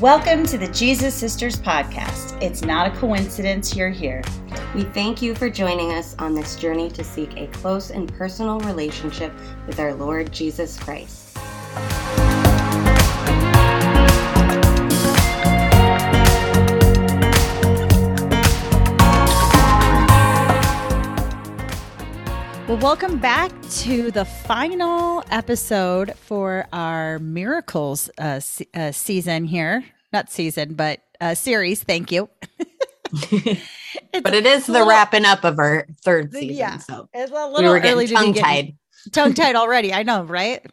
[0.00, 2.40] Welcome to the Jesus Sisters podcast.
[2.40, 4.22] It's not a coincidence you're here.
[4.74, 8.60] We thank you for joining us on this journey to seek a close and personal
[8.60, 9.30] relationship
[9.66, 11.36] with our Lord Jesus Christ.
[22.70, 29.84] Well, welcome back to the final episode for our Miracles uh, se- uh, season here.
[30.12, 31.82] Not season, but uh, series.
[31.82, 32.30] Thank you.
[33.10, 36.54] but it is the wrapping up of our third season.
[36.54, 36.78] Yeah.
[36.78, 38.76] So It's a we little were early getting tongue tied.
[39.10, 39.92] tongue tied already.
[39.92, 40.64] I know, right?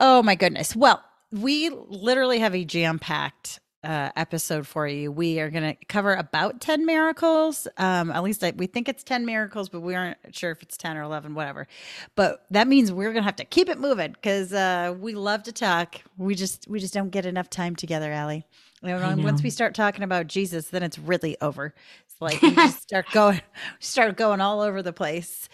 [0.00, 0.74] Oh my goodness.
[0.74, 5.12] Well, we literally have a jam packed uh, episode for you.
[5.12, 7.68] We are going to cover about 10 miracles.
[7.78, 10.76] Um, at least I, we think it's 10 miracles, but we aren't sure if it's
[10.76, 11.68] 10 or 11, whatever.
[12.16, 15.44] But that means we're going to have to keep it moving because uh, we love
[15.44, 16.00] to talk.
[16.18, 18.44] We just, we just don't get enough time together, Allie.
[18.82, 21.74] You know, I once we start talking about Jesus, then it's really over.
[22.04, 23.40] It's like we just start going,
[23.80, 25.48] start going all over the place.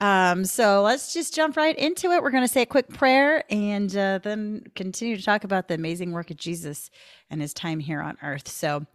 [0.00, 2.22] Um, so let's just jump right into it.
[2.22, 5.74] We're going to say a quick prayer and uh, then continue to talk about the
[5.74, 6.90] amazing work of Jesus
[7.30, 8.48] and his time here on earth.
[8.48, 8.86] So,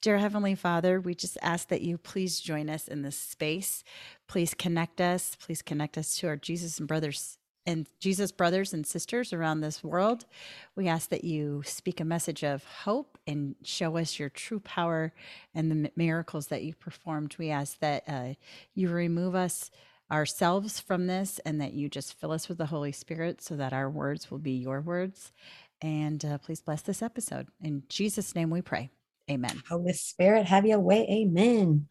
[0.00, 3.84] dear Heavenly Father, we just ask that you please join us in this space.
[4.26, 5.36] Please connect us.
[5.40, 9.84] Please connect us to our Jesus and brothers and Jesus brothers and sisters around this
[9.84, 10.24] world.
[10.74, 15.12] We ask that you speak a message of hope and show us your true power
[15.54, 17.36] and the miracles that you performed.
[17.38, 18.34] We ask that uh,
[18.74, 19.70] you remove us
[20.10, 23.74] ourselves from this and that you just fill us with the Holy Spirit so that
[23.74, 25.32] our words will be your words.
[25.80, 27.48] And uh, please bless this episode.
[27.62, 28.90] In Jesus' name we pray.
[29.30, 29.62] Amen.
[29.68, 31.06] Holy Spirit, have your way.
[31.10, 31.86] Amen.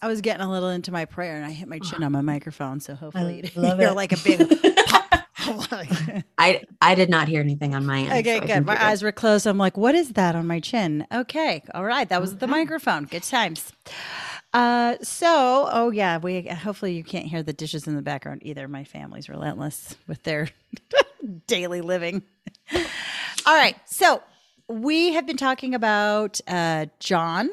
[0.00, 2.22] I was getting a little into my prayer and I hit my chin on my
[2.22, 2.80] microphone.
[2.80, 3.94] So hopefully you love hear it.
[3.94, 5.04] like a big pop.
[6.38, 8.12] I I did not hear anything on my end.
[8.26, 8.66] Okay, so good.
[8.66, 9.46] My you're eyes were closed.
[9.46, 11.06] I'm like, what is that on my chin?
[11.12, 11.62] Okay.
[11.74, 12.08] All right.
[12.08, 13.04] That was the microphone.
[13.04, 13.72] Good times.
[14.52, 18.66] Uh, so, oh yeah, we hopefully you can't hear the dishes in the background either.
[18.66, 20.48] My family's relentless with their
[21.46, 22.22] daily living.
[23.48, 23.76] All right.
[23.86, 24.22] So
[24.68, 27.48] we have been talking about uh, John.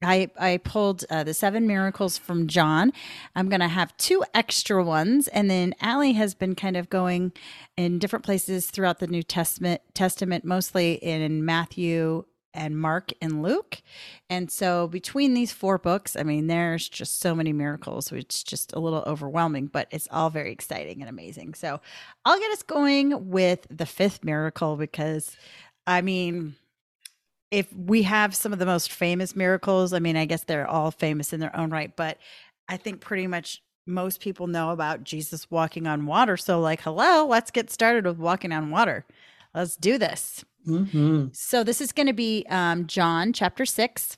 [0.00, 2.92] I, I pulled uh, the seven miracles from John.
[3.34, 5.26] I'm going to have two extra ones.
[5.26, 7.32] And then Allie has been kind of going
[7.76, 13.82] in different places throughout the New Testament, Testament mostly in Matthew and Mark and Luke.
[14.28, 18.72] And so between these four books, I mean, there's just so many miracles, which just
[18.72, 21.54] a little overwhelming, but it's all very exciting and amazing.
[21.54, 21.80] So
[22.24, 25.36] I'll get us going with the fifth miracle because,
[25.86, 26.56] I mean,
[27.50, 30.90] if we have some of the most famous miracles, I mean, I guess they're all
[30.90, 32.18] famous in their own right, but
[32.68, 36.36] I think pretty much most people know about Jesus walking on water.
[36.36, 39.04] So, like, hello, let's get started with walking on water.
[39.52, 40.44] Let's do this.
[40.66, 41.34] Mhm.
[41.34, 44.16] So, this is going to be um, John chapter 6,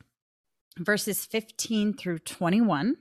[0.78, 2.96] verses 15 through 21.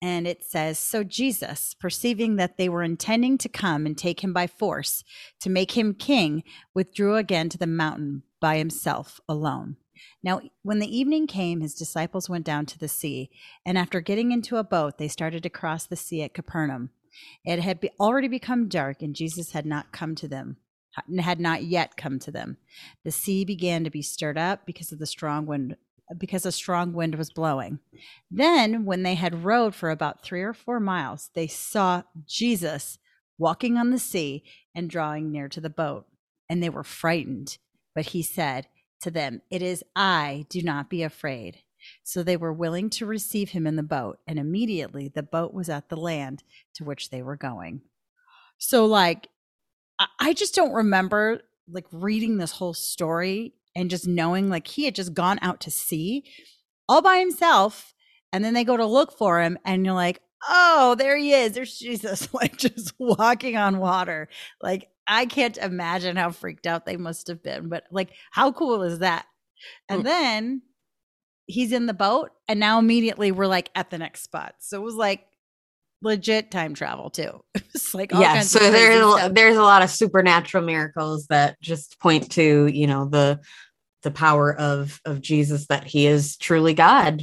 [0.00, 4.32] And it says So Jesus, perceiving that they were intending to come and take him
[4.32, 5.02] by force
[5.40, 9.76] to make him king, withdrew again to the mountain by himself alone.
[10.22, 13.30] Now, when the evening came, his disciples went down to the sea,
[13.66, 16.90] and after getting into a boat, they started to cross the sea at Capernaum.
[17.44, 20.58] It had be- already become dark, and Jesus had not come to them,
[21.20, 22.56] had not yet come to them.
[23.04, 25.76] The sea began to be stirred up because of the strong wind,
[26.16, 27.78] because a strong wind was blowing.
[28.30, 32.98] Then, when they had rowed for about three or four miles, they saw Jesus
[33.38, 34.44] walking on the sea
[34.74, 36.06] and drawing near to the boat,
[36.48, 37.58] and they were frightened.
[37.94, 38.66] But he said
[39.02, 41.58] to them, It is I, do not be afraid.
[42.02, 45.68] So they were willing to receive him in the boat, and immediately the boat was
[45.68, 46.42] at the land
[46.74, 47.82] to which they were going.
[48.58, 49.28] So, like,
[49.98, 54.94] I- just don't remember like reading this whole story and just knowing like he had
[54.94, 56.24] just gone out to sea
[56.88, 57.94] all by himself.
[58.32, 61.52] And then they go to look for him, and you're like, oh, there he is.
[61.52, 64.28] There's Jesus, like just walking on water.
[64.62, 68.82] Like, I can't imagine how freaked out they must have been, but like, how cool
[68.82, 69.24] is that?
[69.88, 70.04] And Mm.
[70.04, 70.62] then
[71.46, 74.56] he's in the boat, and now immediately we're like at the next spot.
[74.58, 75.24] So it was like
[76.02, 77.40] legit time travel, too.
[77.74, 81.98] It's like, all Yeah, so there's a, there's a lot of supernatural miracles that just
[82.00, 83.40] point to you know the
[84.02, 87.22] the power of of Jesus that he is truly God.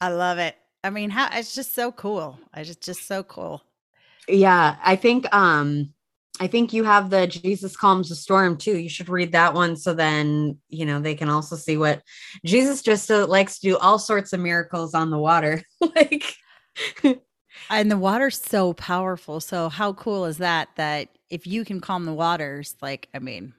[0.00, 0.56] I love it.
[0.84, 2.38] I mean, how it's just so cool.
[2.52, 3.62] I just just so cool.
[4.28, 5.92] Yeah, I think um
[6.38, 8.76] I think you have the Jesus calms the storm too.
[8.78, 12.02] You should read that one so then, you know, they can also see what
[12.44, 15.62] Jesus just uh, likes to do all sorts of miracles on the water.
[15.80, 16.34] like
[17.70, 19.40] And the water's so powerful.
[19.40, 20.68] So how cool is that?
[20.76, 23.54] That if you can calm the waters, like I mean,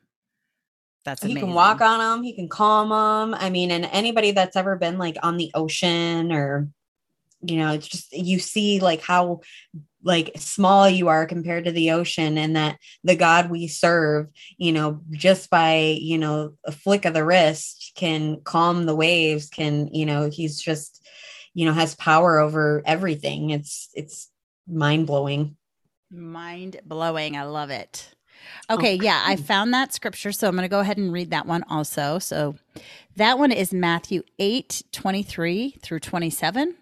[1.06, 1.50] That's he amazing.
[1.50, 4.98] can walk on them he can calm them i mean and anybody that's ever been
[4.98, 6.68] like on the ocean or
[7.42, 9.40] you know it's just you see like how
[10.04, 14.28] like small you are compared to the ocean and that the god we serve
[14.58, 19.50] you know just by you know a flick of the wrist can calm the waves
[19.50, 21.04] can you know he's just
[21.58, 24.30] you know has power over everything it's it's
[24.68, 25.56] mind-blowing
[26.10, 27.36] Mind blowing.
[27.36, 28.14] I love it.
[28.70, 30.32] Oh, okay, yeah, I found that scripture.
[30.32, 32.20] So I'm going to go ahead and read that one also.
[32.20, 32.56] So
[33.16, 36.76] that one is Matthew 8 23 through 27.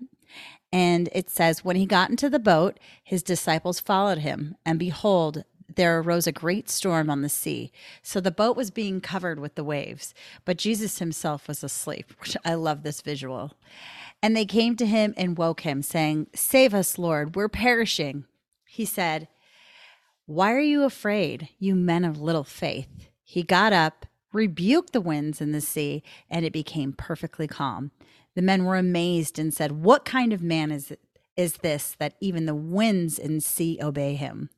[0.72, 4.56] And it says, When he got into the boat, his disciples followed him.
[4.66, 5.44] And behold,
[5.76, 7.72] there arose a great storm on the sea.
[8.04, 10.14] So the boat was being covered with the waves,
[10.44, 13.54] but Jesus himself was asleep, which I love this visual.
[14.26, 18.26] And they came to him and woke him, saying, Save us, Lord, we're perishing.
[18.66, 19.28] He said,
[20.26, 23.08] Why are you afraid, you men of little faith?
[23.24, 27.92] He got up, rebuked the winds and the sea, and it became perfectly calm.
[28.34, 30.92] The men were amazed and said, What kind of man is
[31.38, 34.50] is this that even the winds and sea obey him?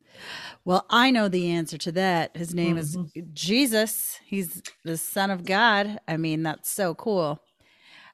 [0.64, 2.38] Well, I know the answer to that.
[2.38, 3.19] His name is mm-hmm.
[3.34, 4.22] Jesus.
[4.25, 6.00] He's the Son of God.
[6.08, 7.42] I mean, that's so cool.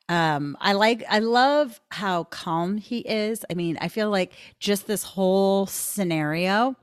[0.10, 3.46] Um, I like, I love how calm he is.
[3.50, 6.76] I mean, I feel like just this whole scenario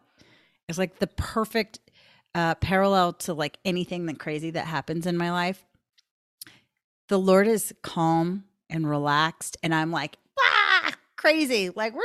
[0.68, 1.80] is like the perfect
[2.34, 5.64] uh, parallel to like anything that crazy that happens in my life.
[7.08, 11.70] The Lord is calm and relaxed, and I'm like, ah, crazy.
[11.70, 12.02] Like, we're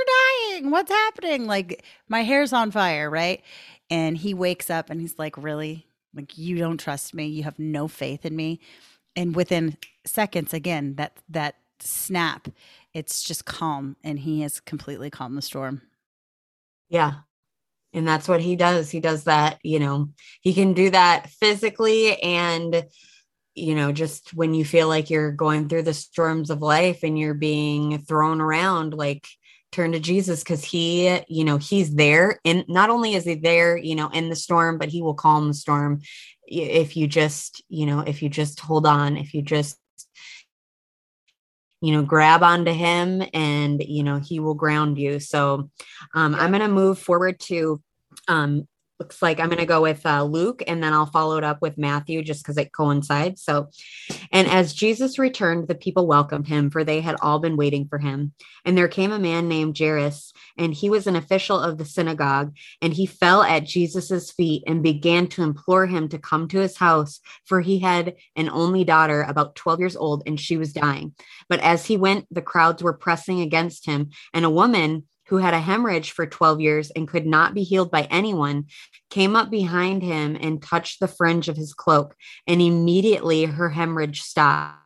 [0.50, 0.72] dying.
[0.72, 1.46] What's happening?
[1.46, 3.44] Like, my hair's on fire, right?
[3.92, 5.86] And he wakes up and he's like, really?
[6.14, 7.28] Like, you don't trust me.
[7.28, 8.60] You have no faith in me.
[9.16, 12.48] And within seconds, again, that, that snap,
[12.94, 13.96] it's just calm.
[14.04, 15.82] And he has completely calmed the storm.
[16.90, 17.14] Yeah.
[17.94, 18.92] And that's what he does.
[18.92, 20.10] He does that, you know,
[20.42, 22.86] he can do that physically and,
[23.54, 27.18] you know, just when you feel like you're going through the storms of life and
[27.18, 29.26] you're being thrown around, like
[29.72, 32.40] turn to Jesus because he, you know, he's there.
[32.46, 35.48] And not only is he there, you know, in the storm, but he will calm
[35.48, 36.02] the storm
[36.48, 39.78] if you just, you know, if you just hold on, if you just
[41.82, 45.70] you know grab onto him and you know he will ground you so
[46.16, 47.82] um, i'm going to move forward to
[48.28, 48.68] um,
[49.00, 51.62] looks like I'm going to go with uh, Luke and then I'll follow it up
[51.62, 53.44] with Matthew just because it coincides.
[53.44, 53.70] So,
[54.32, 57.98] and as Jesus returned, the people welcomed him, for they had all been waiting for
[57.98, 58.34] him.
[58.64, 62.56] And there came a man named Jairus, and he was an official of the synagogue,
[62.82, 66.78] and he fell at Jesus's feet and began to implore him to come to his
[66.78, 71.14] house, for he had an only daughter, about 12 years old, and she was dying.
[71.50, 75.54] But as he went, the crowds were pressing against him, and a woman who had
[75.54, 78.66] a hemorrhage for 12 years and could not be healed by anyone,
[79.10, 82.16] came up behind him and touched the fringe of his cloak,
[82.48, 84.80] and immediately her hemorrhage stopped.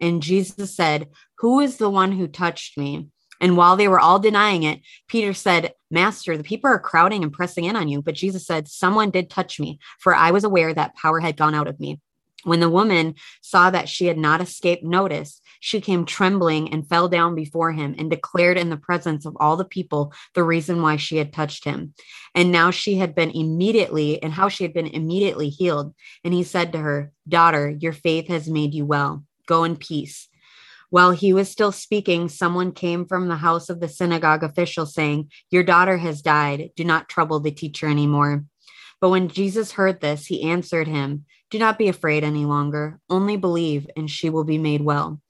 [0.00, 1.08] And Jesus said,
[1.38, 3.08] Who is the one who touched me?
[3.40, 7.32] And while they were all denying it, Peter said, Master, the people are crowding and
[7.32, 8.00] pressing in on you.
[8.00, 11.54] But Jesus said, Someone did touch me, for I was aware that power had gone
[11.54, 12.00] out of me.
[12.44, 17.08] When the woman saw that she had not escaped notice, she came trembling and fell
[17.08, 20.96] down before him and declared in the presence of all the people the reason why
[20.96, 21.94] she had touched him.
[22.34, 25.94] And now she had been immediately, and how she had been immediately healed.
[26.22, 29.24] And he said to her, Daughter, your faith has made you well.
[29.46, 30.28] Go in peace.
[30.90, 35.30] While he was still speaking, someone came from the house of the synagogue official saying,
[35.50, 36.70] Your daughter has died.
[36.76, 38.44] Do not trouble the teacher anymore.
[39.00, 42.98] But when Jesus heard this, he answered him, Do not be afraid any longer.
[43.08, 45.20] Only believe, and she will be made well.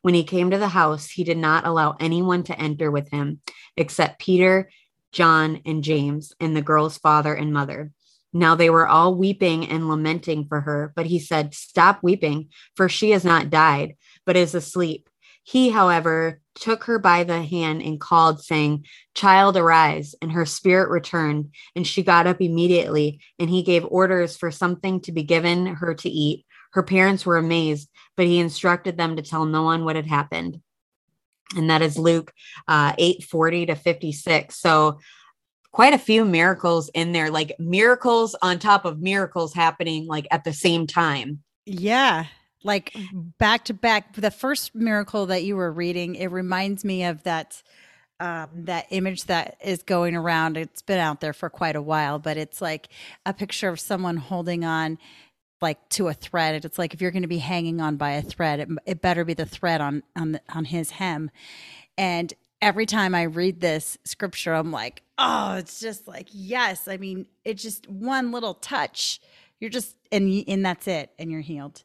[0.00, 3.42] When he came to the house, he did not allow anyone to enter with him
[3.76, 4.70] except Peter,
[5.12, 7.92] John, and James, and the girl's father and mother.
[8.32, 12.88] Now they were all weeping and lamenting for her, but he said, Stop weeping, for
[12.88, 15.10] she has not died, but is asleep.
[15.44, 20.14] He, however, took her by the hand and called, saying, Child, arise.
[20.22, 25.00] And her spirit returned, and she got up immediately, and he gave orders for something
[25.02, 26.46] to be given her to eat.
[26.72, 30.60] Her parents were amazed, but he instructed them to tell no one what had happened.
[31.56, 32.32] And that is Luke
[32.66, 34.58] uh, 8 40 to 56.
[34.58, 34.98] So,
[35.72, 40.44] quite a few miracles in there, like miracles on top of miracles happening like at
[40.44, 41.42] the same time.
[41.66, 42.26] Yeah.
[42.64, 42.96] Like
[43.38, 44.14] back to back.
[44.14, 47.62] The first miracle that you were reading, it reminds me of that
[48.20, 50.56] um, that image that is going around.
[50.56, 52.88] It's been out there for quite a while, but it's like
[53.26, 54.98] a picture of someone holding on
[55.60, 56.64] like to a thread.
[56.64, 59.24] It's like if you're going to be hanging on by a thread, it, it better
[59.24, 61.30] be the thread on on the, on his hem.
[61.98, 66.88] And every time I read this scripture, I'm like, oh, it's just like yes.
[66.88, 69.20] I mean, it's just one little touch
[69.60, 71.84] You're just and and that's it, and you're healed.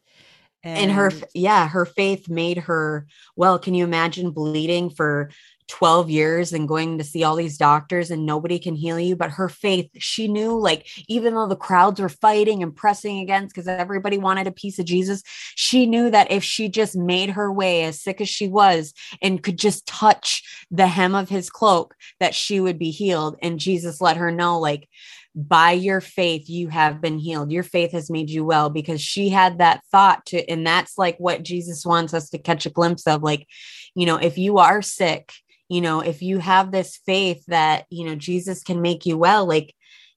[0.64, 5.30] And her yeah her faith made her well can you imagine bleeding for
[5.70, 9.16] 12 years and going to see all these doctors and nobody can heal you?
[9.16, 13.54] But her faith she knew like even though the crowds were fighting and pressing against
[13.54, 15.22] because everybody wanted a piece of jesus
[15.56, 19.44] she knew that if she just made her way as sick as she was and
[19.44, 23.38] could just touch the hem of his cloak that she would be healed.
[23.42, 24.90] And jesus let her know like
[25.36, 27.52] by your faith you have been healed.
[27.52, 31.18] Your faith has made you well because she had that thought to and that's like
[31.18, 33.48] what jesus wants us to catch a glimpse of like
[33.96, 35.32] you know if you are sick
[35.70, 39.46] you know if you have this faith that you know jesus can make you well
[39.46, 39.76] like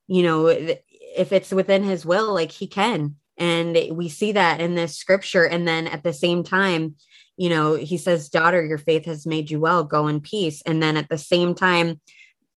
[0.08, 0.46] you know
[1.16, 3.16] if it's within his will like he can.
[3.38, 5.44] And we see that in this scripture.
[5.44, 6.96] And then at the same time
[7.38, 9.84] you know he says daughter your faith has made you well.
[9.84, 10.62] Go in peace.
[10.66, 12.00] And then at the same time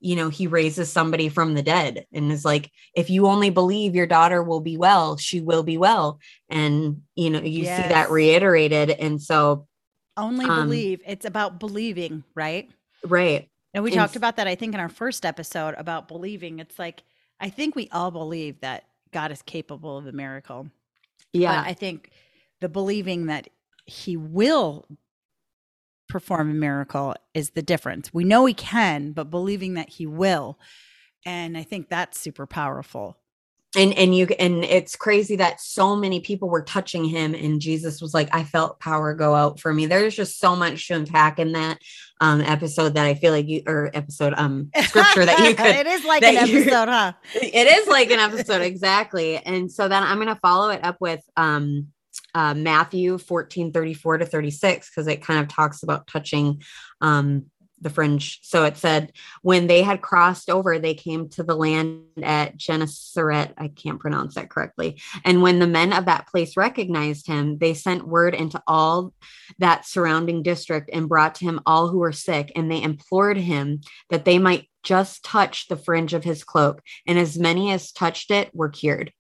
[0.05, 3.95] you know he raises somebody from the dead and is like if you only believe
[3.95, 6.19] your daughter will be well she will be well.
[6.47, 7.81] And you know you yes.
[7.81, 8.91] see that reiterated.
[8.91, 9.67] And so
[10.15, 11.01] only um, believe.
[11.07, 12.69] It's about believing right?
[13.03, 13.49] Right.
[13.73, 16.59] And we and talked about that i think in our first episode about believing.
[16.59, 17.01] It's like
[17.39, 20.69] i think we all believe that god is capable of a miracle.
[21.33, 21.63] Yeah.
[21.63, 22.11] But i think
[22.61, 23.49] the believing that
[23.87, 24.85] he will
[26.07, 28.13] perform a miracle is the difference.
[28.13, 30.59] We know he can, but believing that he will.
[31.25, 33.17] And I think that's super powerful.
[33.75, 38.01] And and you and it's crazy that so many people were touching him and Jesus
[38.01, 39.85] was like, I felt power go out for me.
[39.85, 41.79] There's just so much to unpack in that
[42.21, 45.87] um episode that I feel like you or episode um scripture that you could it
[45.87, 47.13] is like an episode, huh?
[47.35, 49.37] It is like an episode, exactly.
[49.37, 51.87] And so then I'm gonna follow it up with um
[52.33, 56.61] uh, Matthew 14, 34 to 36, because it kind of talks about touching
[57.01, 57.45] um,
[57.81, 58.39] the fringe.
[58.41, 63.53] So it said, when they had crossed over, they came to the land at Gennesaret.
[63.57, 65.01] I can't pronounce that correctly.
[65.23, 69.13] And when the men of that place recognized him, they sent word into all
[69.59, 72.51] that surrounding district and brought to him all who were sick.
[72.55, 76.81] And they implored him that they might just touch the fringe of his cloak.
[77.05, 79.11] And as many as touched it were cured.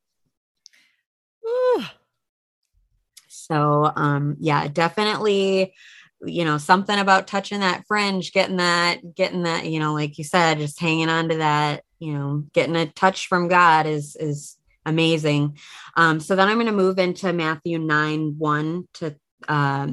[3.47, 5.73] So um yeah, definitely
[6.23, 10.23] you know something about touching that fringe getting that getting that you know like you
[10.23, 14.57] said just hanging on to that you know getting a touch from god is is
[14.87, 15.57] amazing.
[15.97, 19.15] Um so then i'm going to move into matthew 9 1 to
[19.47, 19.87] uh,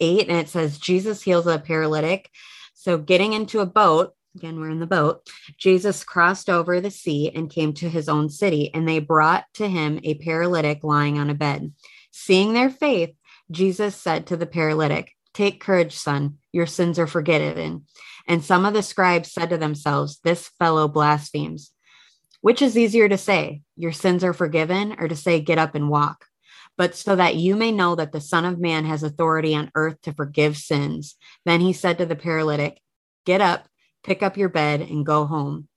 [0.00, 2.30] 8 and it says jesus heals a paralytic.
[2.74, 7.30] So getting into a boat again we're in the boat jesus crossed over the sea
[7.34, 11.30] and came to his own city and they brought to him a paralytic lying on
[11.30, 11.72] a bed
[12.10, 13.14] Seeing their faith,
[13.50, 17.84] Jesus said to the paralytic, Take courage, son, your sins are forgiven.
[18.26, 21.70] And some of the scribes said to themselves, This fellow blasphemes.
[22.40, 25.88] Which is easier to say, Your sins are forgiven, or to say, Get up and
[25.88, 26.24] walk?
[26.76, 30.00] But so that you may know that the Son of Man has authority on earth
[30.02, 31.16] to forgive sins.
[31.44, 32.80] Then he said to the paralytic,
[33.24, 33.66] Get up,
[34.04, 35.68] pick up your bed, and go home.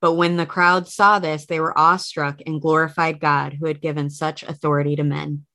[0.00, 4.10] But when the crowd saw this, they were awestruck and glorified God who had given
[4.10, 5.46] such authority to men.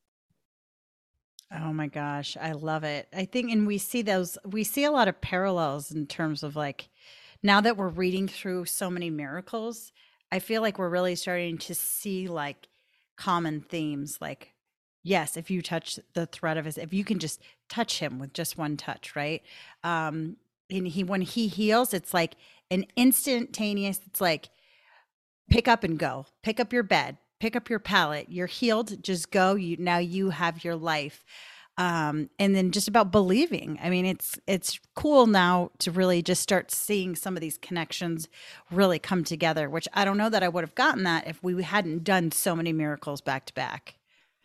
[1.54, 3.08] Oh my gosh, I love it.
[3.14, 6.56] I think, and we see those, we see a lot of parallels in terms of
[6.56, 6.88] like,
[7.44, 9.92] now that we're reading through so many miracles,
[10.32, 12.68] I feel like we're really starting to see like
[13.18, 14.20] common themes.
[14.22, 14.54] Like,
[15.04, 18.34] yes, if you touch the thread of his, if you can just touch him with
[18.34, 19.42] just one touch, right?
[19.84, 20.38] Um,
[20.70, 22.36] and he, when he heals, it's like
[22.70, 24.50] an instantaneous, it's like,
[25.50, 28.28] pick up and go, pick up your bed, pick up your pallet.
[28.30, 31.26] you're healed just go you now you have your life
[31.80, 36.40] um, and then just about believing i mean it's it's cool now to really just
[36.44, 38.30] start seeing some of these connections
[38.70, 41.64] really come together which i don't know that i would have gotten that if we
[41.64, 43.96] hadn't done so many miracles back to back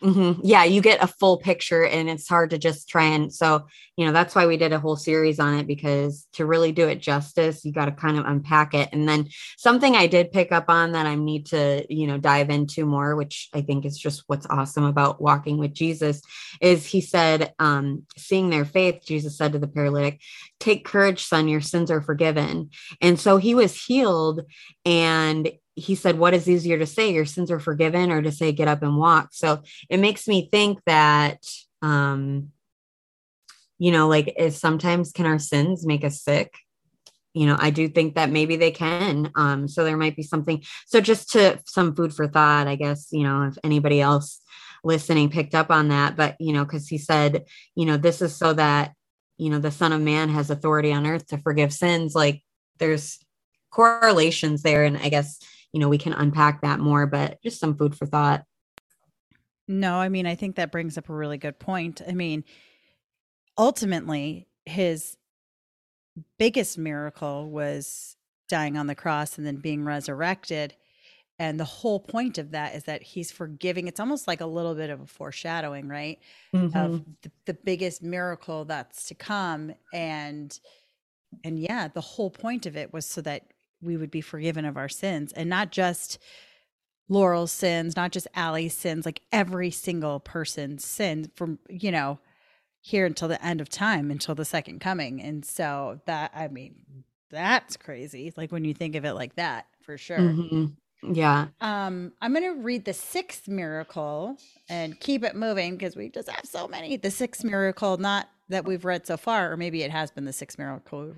[0.03, 0.43] Mm-hmm.
[0.45, 4.05] Yeah, you get a full picture and it's hard to just try and so, you
[4.05, 7.01] know, that's why we did a whole series on it because to really do it
[7.01, 8.91] justice, you got to kind of unpack it.
[8.93, 12.51] And then something I did pick up on that I need to, you know, dive
[12.51, 16.21] into more, which I think is just what's awesome about walking with Jesus,
[16.61, 20.21] is he said, um, seeing their faith, Jesus said to the paralytic,
[20.61, 22.69] Take courage, son, your sins are forgiven.
[23.01, 24.43] And so he was healed
[24.85, 27.13] and he said, What is easier to say?
[27.13, 29.29] Your sins are forgiven, or to say, Get up and walk?
[29.33, 31.47] So it makes me think that,
[31.83, 32.51] um,
[33.79, 36.57] you know, like if sometimes can our sins make us sick?
[37.35, 39.31] You know, I do think that maybe they can.
[39.37, 40.65] Um, so there might be something.
[40.87, 44.41] So just to some food for thought, I guess, you know, if anybody else
[44.83, 48.35] listening picked up on that, but, you know, because he said, you know, this is
[48.35, 48.95] so that,
[49.37, 52.15] you know, the Son of Man has authority on earth to forgive sins.
[52.15, 52.43] Like
[52.79, 53.19] there's
[53.71, 54.85] correlations there.
[54.85, 55.39] And I guess,
[55.77, 58.47] you know, we can unpack that more, but just some food for thought.
[59.69, 62.01] No, I mean, I think that brings up a really good point.
[62.09, 62.45] I mean,
[63.59, 65.19] ultimately, his
[66.39, 68.17] biggest miracle was
[68.49, 70.75] dying on the cross and then being resurrected.
[71.39, 73.87] And the whole point of that is that he's forgiving.
[73.87, 76.19] It's almost like a little bit of a foreshadowing, right?
[76.55, 76.75] Mm-hmm.
[76.75, 79.75] Of the, the biggest miracle that's to come.
[79.93, 80.59] And
[81.45, 83.43] and yeah, the whole point of it was so that
[83.83, 86.19] we would be forgiven of our sins and not just
[87.09, 92.19] Laurel's sins, not just Allie's sins, like every single person's sin from, you know,
[92.81, 95.21] here until the end of time, until the second coming.
[95.23, 98.33] And so that, I mean, that's crazy.
[98.37, 100.19] Like when you think of it like that, for sure.
[100.19, 100.77] Mhm.
[101.03, 101.49] Yeah.
[101.61, 104.37] Um, I'm going to read the sixth miracle
[104.69, 106.97] and keep it moving because we just have so many.
[106.97, 110.33] The sixth miracle, not that we've read so far, or maybe it has been the
[110.33, 111.15] sixth miracle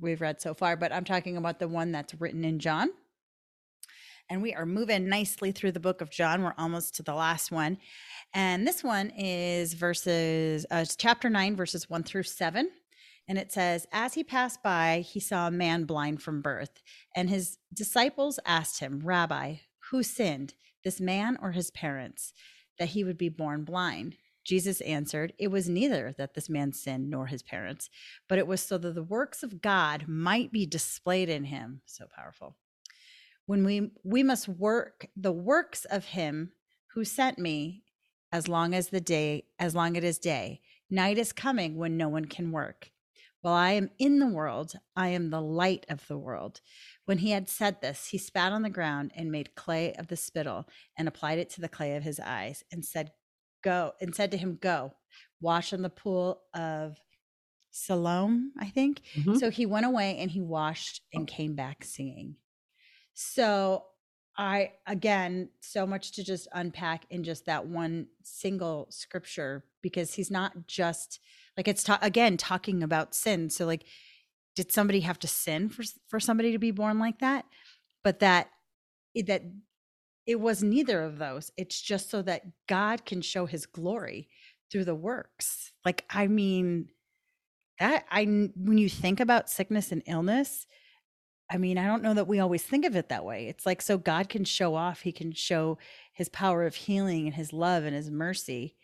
[0.00, 2.90] we've read so far, but I'm talking about the one that's written in John.
[4.28, 6.42] And we are moving nicely through the book of John.
[6.42, 7.78] We're almost to the last one.
[8.32, 12.70] And this one is verses, uh, chapter 9, verses 1 through 7.
[13.26, 16.80] And it says, As he passed by, he saw a man blind from birth.
[17.16, 19.56] And his disciples asked him, Rabbi,
[19.90, 20.54] who sinned,
[20.84, 22.32] this man or his parents,
[22.78, 24.16] that he would be born blind?
[24.44, 27.90] Jesus answered, It was neither that this man sinned nor his parents,
[28.28, 31.82] but it was so that the works of God might be displayed in him.
[31.86, 32.56] So powerful.
[33.46, 36.52] When we we must work the works of him
[36.94, 37.82] who sent me
[38.32, 40.60] as long as the day as long as it is day.
[40.88, 42.90] Night is coming when no one can work.
[43.42, 46.60] While I am in the world, I am the light of the world.
[47.06, 50.16] When he had said this, he spat on the ground and made clay of the
[50.16, 50.66] spittle
[50.96, 53.12] and applied it to the clay of his eyes and said,
[53.62, 54.94] Go, and said to him, Go,
[55.40, 56.98] wash in the pool of
[57.70, 59.00] Siloam, I think.
[59.14, 59.38] Mhm.
[59.38, 62.36] So he went away and he washed and came back singing.
[63.14, 63.86] So
[64.36, 70.30] I, again, so much to just unpack in just that one single scripture because he's
[70.30, 71.20] not just
[71.56, 73.50] like it's ta- again talking about sin.
[73.50, 73.84] So like,
[74.56, 77.44] did somebody have to sin for for somebody to be born like that?
[78.02, 78.50] But that
[79.26, 79.42] that
[80.26, 81.50] it was neither of those.
[81.56, 84.28] It's just so that God can show His glory
[84.70, 85.72] through the works.
[85.84, 86.88] Like I mean,
[87.78, 88.24] that I
[88.56, 90.66] when you think about sickness and illness,
[91.50, 93.48] I mean, I don't know that we always think of it that way.
[93.48, 95.78] It's like so God can show off, he can show
[96.12, 98.76] his power of healing and his love and his mercy.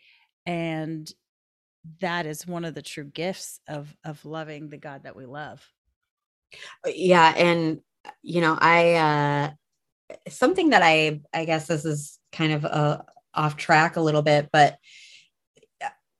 [0.45, 1.11] And
[2.01, 5.65] that is one of the true gifts of of loving the God that we love.
[6.85, 7.81] yeah and
[8.21, 9.51] you know i uh
[10.27, 12.99] something that i i guess this is kind of uh
[13.33, 14.77] off track a little bit but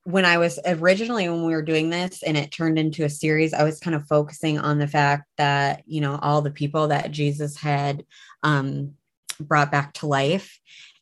[0.04, 3.54] when i was originally when we were doing this and it turned into a series
[3.54, 7.12] i was kind of focusing on the fact that you know all the people that
[7.12, 8.06] jesus had
[8.44, 8.94] um
[9.40, 10.60] brought back to life.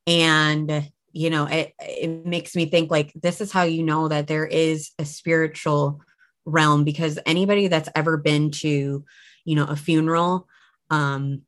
[0.08, 4.28] And you know it it makes me think like this is how you know that
[4.28, 6.02] there is a spiritual
[6.43, 9.06] realm because anybody that's ever been to
[9.45, 10.45] you know a funeral
[10.89, 11.41] um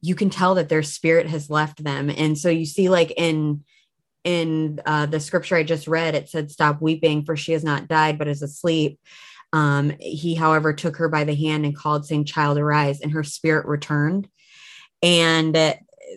[0.00, 2.10] you can tell that their spirit has left them.
[2.10, 3.64] And so you see like in
[4.24, 7.88] in uh, the scripture i just read it said stop weeping for she has not
[7.88, 9.00] died but is asleep.
[9.52, 13.24] Um he however took her by the hand and called saying child arise and her
[13.24, 14.28] spirit returned.
[15.02, 15.54] And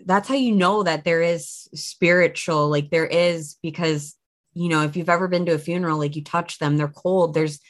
[0.06, 4.16] that's how you know that there is spiritual like there is because
[4.54, 7.34] you know if you've ever been to a funeral like you touch them they're cold
[7.34, 7.60] there's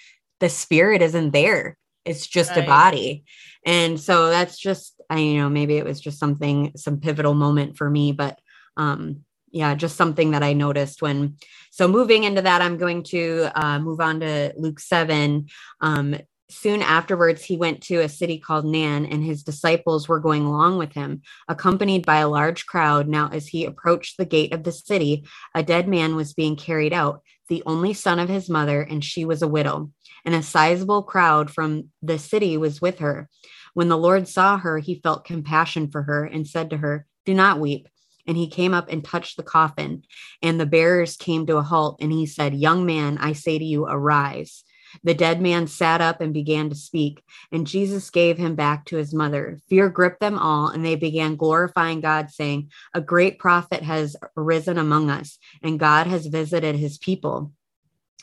[0.42, 1.78] the spirit isn't there.
[2.04, 2.64] It's just Right.
[2.64, 3.24] a body.
[3.64, 7.76] And so that's just i you know maybe it was just something some pivotal moment
[7.76, 8.38] for me but
[8.76, 11.36] um yeah just something that i noticed when
[11.70, 15.46] so moving into that i'm going to uh, move on to luke 7
[15.80, 16.16] um
[16.52, 20.76] soon afterwards he went to a city called Nain and his disciples were going along
[20.76, 23.08] with him accompanied by a large crowd.
[23.08, 26.92] Now as he approached the gate of the city a dead man was being carried
[26.92, 29.90] out the only son of his mother and she was a widow.
[30.24, 33.28] And a sizable crowd from the city was with her.
[33.74, 37.34] When the Lord saw her, he felt compassion for her and said to her, Do
[37.34, 37.88] not weep.
[38.26, 40.04] And he came up and touched the coffin,
[40.40, 41.98] and the bearers came to a halt.
[42.00, 44.62] And he said, Young man, I say to you, arise.
[45.02, 48.96] The dead man sat up and began to speak, and Jesus gave him back to
[48.96, 49.58] his mother.
[49.68, 54.78] Fear gripped them all, and they began glorifying God, saying, A great prophet has arisen
[54.78, 57.52] among us, and God has visited his people.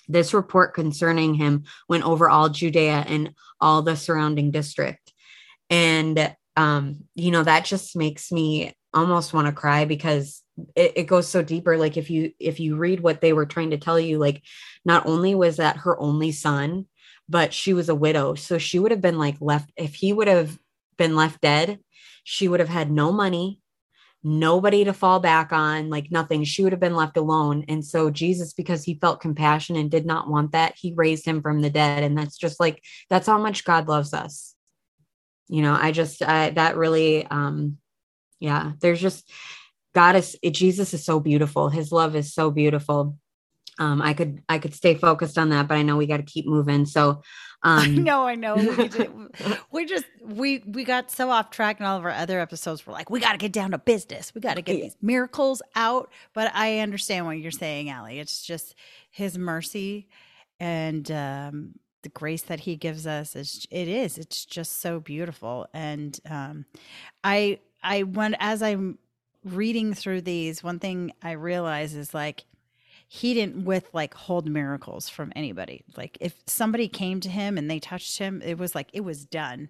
[0.07, 5.08] This report concerning him went over all Judea and all the surrounding district.
[5.69, 10.41] And, um, you know, that just makes me almost want to cry because
[10.75, 11.77] it, it goes so deeper.
[11.77, 14.43] Like if you, if you read what they were trying to tell you, like
[14.83, 16.87] not only was that her only son,
[17.29, 18.35] but she was a widow.
[18.35, 20.57] So she would have been like left, if he would have
[20.97, 21.79] been left dead,
[22.23, 23.61] she would have had no money.
[24.23, 26.43] nobody to fall back on, like nothing.
[26.43, 27.65] She would have been left alone.
[27.67, 31.41] And so Jesus, because he felt compassion and did not want that, he raised him
[31.41, 32.03] from the dead.
[32.03, 34.55] And that's just like, that's how much God loves us.
[35.49, 37.77] You know, I just, I, that really, um,
[38.39, 39.29] yeah, there's just,
[39.93, 41.69] God is, Jesus is so beautiful.
[41.69, 43.17] His love is so beautiful.
[43.79, 46.23] Um, I could, I could stay focused on that, but I know we got to
[46.23, 46.85] keep moving.
[46.85, 47.21] So,
[47.61, 48.55] um, I know, I know.
[48.55, 49.09] We just,
[49.71, 52.87] we just we we got so off track in all of our other episodes.
[52.87, 54.33] We're like, we got to get down to business.
[54.33, 56.09] We got to get these miracles out.
[56.33, 58.19] But I understand what you're saying, Allie.
[58.19, 58.75] It's just
[59.11, 60.07] His mercy
[60.59, 63.35] and um, the grace that He gives us.
[63.35, 64.17] Is it is.
[64.17, 65.67] It's just so beautiful.
[65.73, 66.65] And um,
[67.23, 68.97] I I when as I'm
[69.43, 72.45] reading through these, one thing I realize is like
[73.11, 75.83] he didn't with like hold miracles from anybody.
[75.97, 79.25] Like if somebody came to him and they touched him, it was like it was
[79.25, 79.69] done.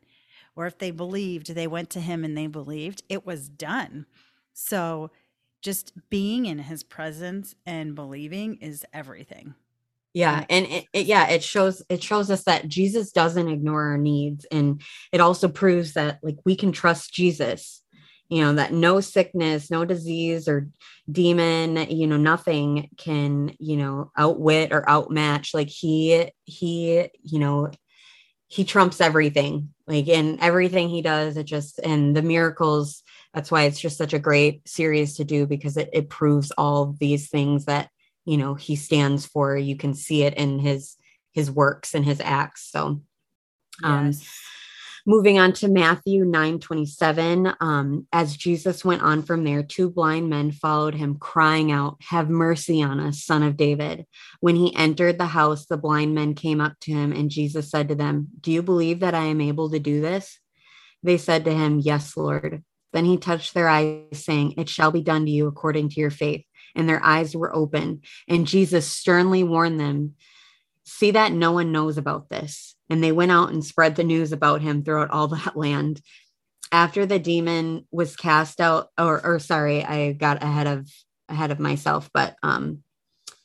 [0.58, 4.08] Or if they believed, they went to him and they believed, it was done.
[4.52, 5.10] So
[5.62, 9.56] just being in his presence and believing is everything.
[10.13, 13.98] Yeah, and it, it, yeah, it shows it shows us that Jesus doesn't ignore our
[13.98, 17.82] needs and it also proves that like we can trust Jesus
[18.30, 20.69] you know that no sickness no disease or
[21.12, 27.69] demon you know nothing can you know outwit or outmatch like he he you know
[28.48, 33.63] he trumps everything like in everything he does it just and the miracles that's why
[33.63, 37.65] it's just such a great series to do because it, it proves all these things
[37.65, 37.89] that
[38.30, 40.96] you know he stands for you can see it in his
[41.34, 43.02] his works and his acts so
[43.84, 44.39] um yes
[45.06, 47.54] Moving on to Matthew 9 27.
[47.60, 52.30] Um, as Jesus went on from there, two blind men followed him, crying out, Have
[52.30, 54.06] mercy on us, son of David.
[54.39, 57.89] When he entered the house, the blind men came up to him, and Jesus said
[57.89, 60.38] to them, Do you believe that I am able to do this?
[61.02, 62.63] They said to him, Yes, Lord.
[62.92, 66.12] Then he touched their eyes, saying, It shall be done to you according to your
[66.12, 66.44] faith.
[66.76, 68.02] And their eyes were open.
[68.28, 70.16] And Jesus sternly warned them,
[70.84, 74.32] See that no one knows about this and they went out and spread the news
[74.32, 76.02] about him throughout all that land.
[76.72, 80.90] After the demon was cast out, or, or sorry, I got ahead of
[81.28, 82.84] ahead of myself, but um,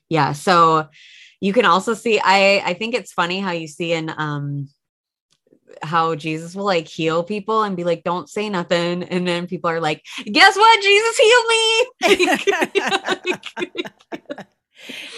[0.09, 0.33] yeah.
[0.33, 0.89] So
[1.41, 2.21] you can also see.
[2.23, 4.69] I I think it's funny how you see in um
[5.83, 9.03] how Jesus will like heal people and be like, don't say nothing.
[9.05, 10.83] And then people are like, guess what?
[10.83, 11.87] Jesus healed me.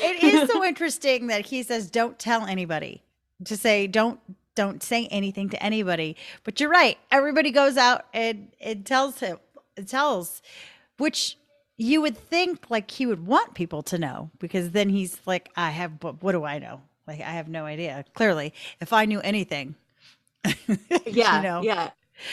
[0.03, 3.03] it is so interesting that he says, don't tell anybody
[3.45, 4.21] to say don't
[4.55, 6.17] don't say anything to anybody.
[6.43, 6.97] But you're right.
[7.11, 9.39] Everybody goes out and it tells him
[9.77, 10.43] it tells
[10.97, 11.37] which
[11.77, 15.71] you would think like he would want people to know because then he's like I
[15.71, 16.81] have what do I know?
[17.07, 18.05] Like I have no idea.
[18.15, 19.75] Clearly, if I knew anything.
[21.07, 21.37] yeah.
[21.37, 21.63] you know.
[21.63, 21.91] Yeah.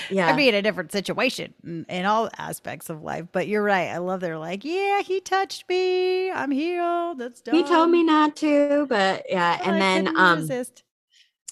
[0.10, 0.28] Yeah.
[0.28, 3.26] I mean, a different situation in, in, all aspects of life.
[3.34, 3.89] But you're right.
[3.89, 6.32] I love they're like, yeah, he touched me.
[6.32, 7.19] I'm healed.
[7.19, 7.56] That's done.
[7.56, 9.60] He told me not to, but yeah.
[9.62, 10.84] And then um resist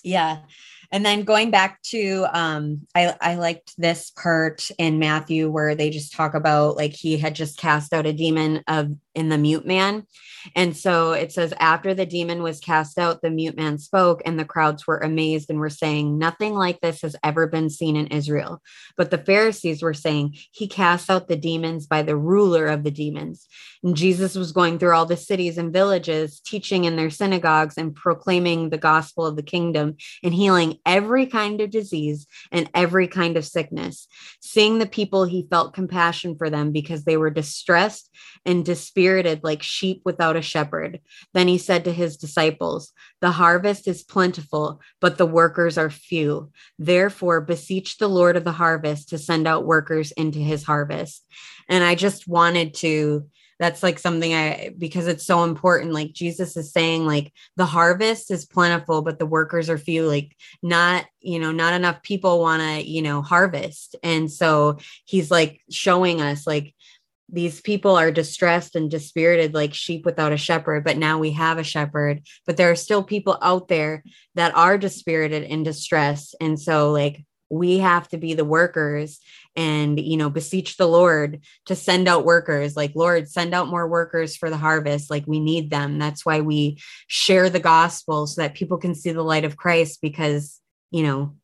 [0.04, 0.40] yeah
[0.92, 5.90] and then going back to um i i liked this part in matthew where they
[5.90, 9.66] just talk about like he had just cast out a demon of in the mute
[9.66, 10.06] man
[10.56, 14.40] and so it says, after the demon was cast out, the mute man spoke, and
[14.40, 18.08] the crowds were amazed and were saying, Nothing like this has ever been seen in
[18.08, 18.62] Israel.
[18.98, 22.92] But the Pharisees were saying, He casts out the demons by the ruler of the
[22.92, 23.48] demons.
[23.84, 27.96] And Jesus was going through all the cities and villages, teaching in their synagogues and
[27.96, 33.38] proclaiming the gospel of the kingdom and healing every kind of disease and every kind
[33.38, 34.08] of sickness.
[34.40, 38.10] Seeing the people, he felt compassion for them because they were distressed
[38.46, 38.66] and
[39.44, 41.00] like sheep without a shepherd.
[41.34, 46.52] Then he said to his disciples, The harvest is plentiful, but the workers are few.
[46.78, 51.26] Therefore, beseech the Lord of the harvest to send out workers into his harvest.
[51.70, 53.26] And I just wanted to
[53.62, 55.94] that's like something I because it's so important.
[55.94, 60.08] Like Jesus is saying, like the harvest is plentiful, but the workers are few.
[60.08, 63.96] Like not, you know, not enough people want to, you know, harvest.
[64.02, 66.74] And so he's like showing us, like
[67.32, 71.58] these people are distressed and dispirited like sheep without a shepherd but now we have
[71.58, 72.22] a shepherd.
[72.46, 74.04] But there are still people out there
[74.36, 76.36] that are dispirited and distressed.
[76.42, 79.20] And so like we have to be the workers
[79.58, 82.76] and you know beseech the lord to send out workers.
[82.76, 85.10] Like lord send out more workers for the harvest.
[85.10, 86.00] Like we need them.
[86.00, 90.00] That's why we share the gospel so that people can see the light of christ
[90.02, 90.60] because
[90.92, 91.36] you know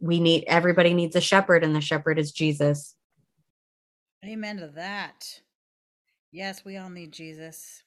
[0.00, 2.94] we need everybody needs a shepherd and the shepherd is jesus
[4.24, 5.40] Amen to that.
[6.30, 7.82] Yes, we all need Jesus.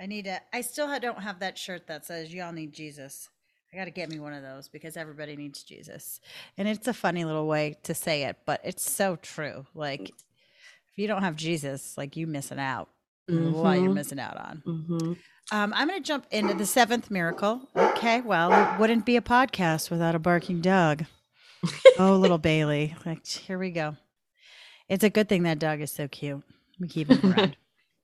[0.00, 3.28] I need to, I still don't have that shirt that says, Y'all need Jesus.
[3.72, 6.20] I got to get me one of those because everybody needs Jesus.
[6.56, 9.66] And it's a funny little way to say it, but it's so true.
[9.74, 12.88] Like, if you don't have Jesus, like you missing out.
[13.28, 13.54] Mm-hmm.
[13.54, 14.62] A lot you're missing out on.
[14.66, 15.18] Mhm.
[15.50, 17.68] Um, I'm going to jump into the seventh miracle.
[17.74, 21.04] Okay, well, it wouldn't be a podcast without a barking dog.
[21.98, 22.94] oh, little Bailey.
[23.04, 23.96] Like, here we go.
[24.88, 26.42] It's a good thing that dog is so cute.
[26.78, 27.56] We keep him around.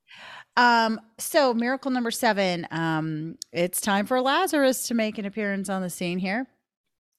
[0.57, 2.67] um, so miracle number seven.
[2.71, 6.47] Um, it's time for Lazarus to make an appearance on the scene here.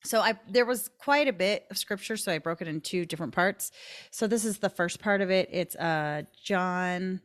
[0.04, 3.06] So I there was quite a bit of scripture, so I broke it in two
[3.06, 3.72] different parts.
[4.10, 5.50] So this is the first part of it.
[5.52, 7.22] It's uh John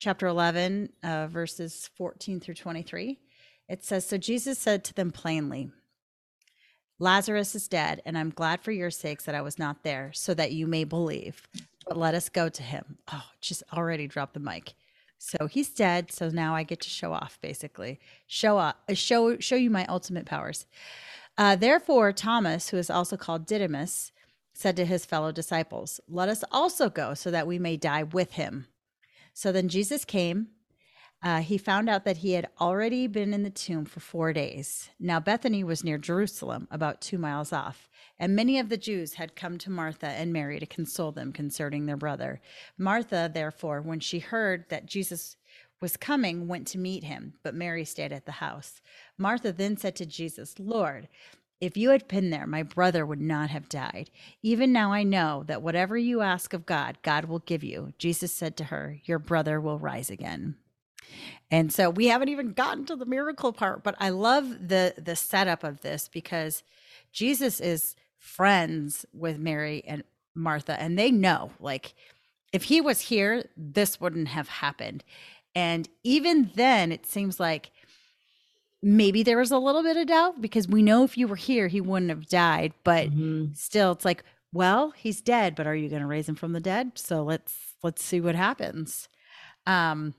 [0.00, 3.18] chapter 11, uh, verses 14 through 23.
[3.68, 5.70] It says, So Jesus said to them plainly,
[6.98, 10.34] Lazarus is dead, and I'm glad for your sakes that I was not there, so
[10.34, 11.46] that you may believe.
[11.90, 12.98] But let us go to him.
[13.12, 14.74] Oh, just already dropped the mic.
[15.18, 16.12] So he's dead.
[16.12, 17.98] So now I get to show off, basically.
[18.28, 20.66] Show uh, show show you my ultimate powers.
[21.36, 24.12] Uh, therefore, Thomas, who is also called Didymus,
[24.54, 28.34] said to his fellow disciples, Let us also go, so that we may die with
[28.34, 28.68] him.
[29.34, 30.46] So then Jesus came.
[31.22, 34.88] Uh, he found out that he had already been in the tomb for four days.
[34.98, 39.36] Now, Bethany was near Jerusalem, about two miles off, and many of the Jews had
[39.36, 42.40] come to Martha and Mary to console them concerning their brother.
[42.78, 45.36] Martha, therefore, when she heard that Jesus
[45.82, 48.80] was coming, went to meet him, but Mary stayed at the house.
[49.18, 51.08] Martha then said to Jesus, Lord,
[51.60, 54.10] if you had been there, my brother would not have died.
[54.42, 57.92] Even now I know that whatever you ask of God, God will give you.
[57.98, 60.56] Jesus said to her, Your brother will rise again.
[61.50, 65.16] And so we haven't even gotten to the miracle part, but I love the the
[65.16, 66.62] setup of this because
[67.12, 71.94] Jesus is friends with Mary and Martha and they know like
[72.52, 75.02] if he was here this wouldn't have happened.
[75.54, 77.72] And even then it seems like
[78.82, 81.68] maybe there was a little bit of doubt because we know if you were here
[81.68, 83.56] he wouldn't have died, but Mhm.
[83.56, 86.60] still it's like well he's dead but are you going to raise him from the
[86.60, 89.08] dead so let's let's see what happens
[89.66, 90.12] um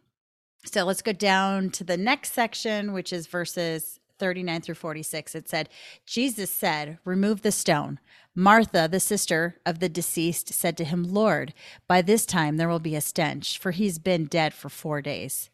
[0.65, 5.49] so let's go down to the next section which is verses 39 through 46 it
[5.49, 5.69] said
[6.05, 7.99] jesus said remove the stone
[8.35, 11.53] martha the sister of the deceased said to him lord
[11.87, 15.49] by this time there will be a stench for he's been dead for four days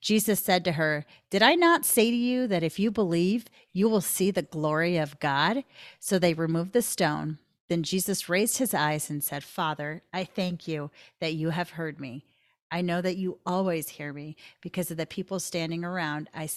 [0.00, 3.88] Jesus said to her, Did I not say to you that if you believe, you
[3.88, 5.64] will see the glory of God?
[5.98, 7.38] So they removed the stone.
[7.68, 10.90] Then Jesus raised his eyes and said, Father, I thank you
[11.20, 12.24] that you have heard me.
[12.70, 16.28] I know that you always hear me because of the people standing around.
[16.34, 16.48] I,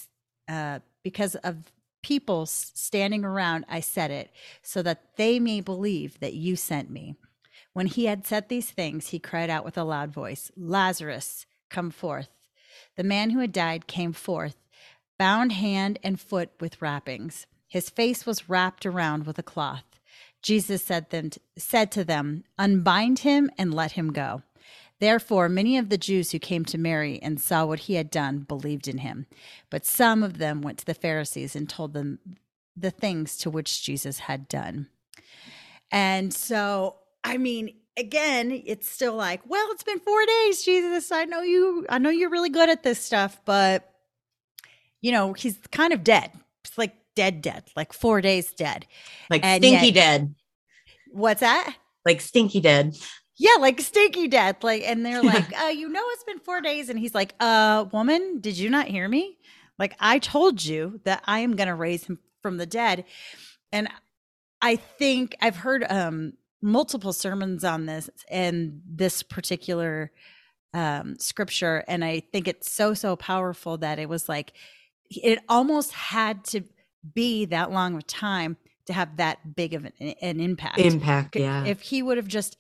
[0.48, 6.34] uh, because of people standing around, I said it so that they may believe that
[6.34, 7.16] you sent me.
[7.74, 11.92] When he had said these things, he cried out with a loud voice, Lazarus, come
[11.92, 12.30] forth.
[12.96, 14.56] The man who had died came forth,
[15.18, 17.46] bound hand and foot with wrappings.
[17.68, 19.84] His face was wrapped around with a cloth.
[20.42, 24.42] Jesus said, them, said to them, Unbind him and let him go.
[25.00, 28.40] Therefore, many of the Jews who came to Mary and saw what he had done
[28.40, 29.28] believed in him.
[29.70, 32.20] But some of them went to the Pharisees and told them
[32.76, 34.88] the things to which Jesus had done.
[35.92, 41.12] And so, I mean, again, it's still like, well, it's been four days, Jesus.
[41.12, 43.90] I know you, I know you're really good at this stuff, but
[45.02, 46.32] you know, he's kind of dead.
[46.66, 48.86] It's like dead, dead, like four days dead.
[49.30, 50.36] Like And stinky yet- dead.
[51.12, 51.76] What's that?
[52.06, 52.96] Like stinky dead.
[53.42, 54.64] Yeah, like stinky death.
[54.64, 56.90] Like, and they're like, uh, you know, it's been four days.
[56.90, 59.38] And he's like, uh, woman, did you not hear me?
[59.80, 63.06] Like, I told you that I am going to raise him from the dead.
[63.72, 63.88] And
[64.62, 70.12] I think I've heard um, multiple sermons on this and this particular
[70.74, 71.86] um, scripture.
[71.88, 74.52] And I think it's so, so powerful that it was like,
[75.10, 76.64] it almost had to
[77.14, 80.80] be that long of time to have that big of an, an impact.
[80.80, 81.38] Impact.
[81.38, 81.64] Yeah.
[81.64, 82.58] If he would have just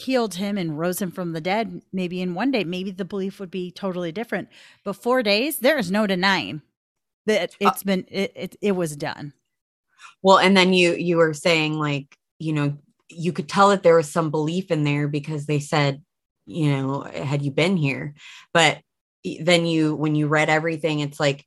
[0.00, 3.40] healed him and rose him from the dead, maybe in one day, maybe the belief
[3.40, 4.48] would be totally different.
[4.84, 6.62] But four days, there is no denying
[7.26, 9.32] that Uh, it's been it, it it was done.
[10.22, 13.96] Well, and then you you were saying like, you know, you could tell that there
[13.96, 16.02] was some belief in there because they said,
[16.46, 18.14] you know, had you been here?
[18.52, 18.80] But
[19.40, 21.44] then you when you read everything, it's like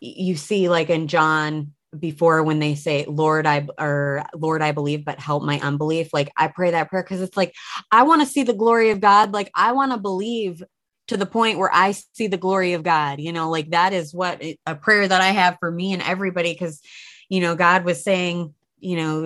[0.00, 5.04] you see like in John before when they say lord i or lord i believe
[5.04, 7.54] but help my unbelief like i pray that prayer because it's like
[7.90, 10.62] i want to see the glory of god like i want to believe
[11.06, 14.14] to the point where i see the glory of god you know like that is
[14.14, 16.80] what a prayer that i have for me and everybody because
[17.28, 19.24] you know god was saying you know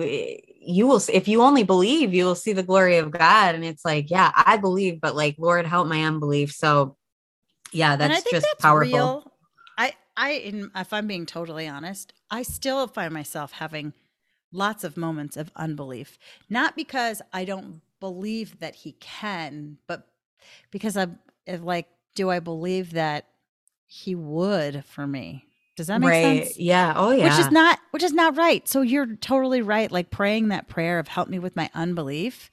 [0.61, 3.85] you will if you only believe you will see the glory of god and it's
[3.85, 6.95] like yeah i believe but like lord help my unbelief so
[7.71, 9.33] yeah that's just that's powerful real.
[10.19, 13.93] I in, if I'm being totally honest, I still find myself having
[14.51, 16.19] lots of moments of unbelief.
[16.49, 20.07] Not because I don't believe that he can, but
[20.71, 23.27] because I'm like, do I believe that
[23.87, 25.45] he would for me?
[25.77, 26.43] Does that make right.
[26.43, 26.59] sense?
[26.59, 26.93] Yeah.
[26.97, 27.23] Oh yeah.
[27.23, 28.67] Which is not which is not right.
[28.67, 29.89] So you're totally right.
[29.89, 32.51] Like praying that prayer of help me with my unbelief.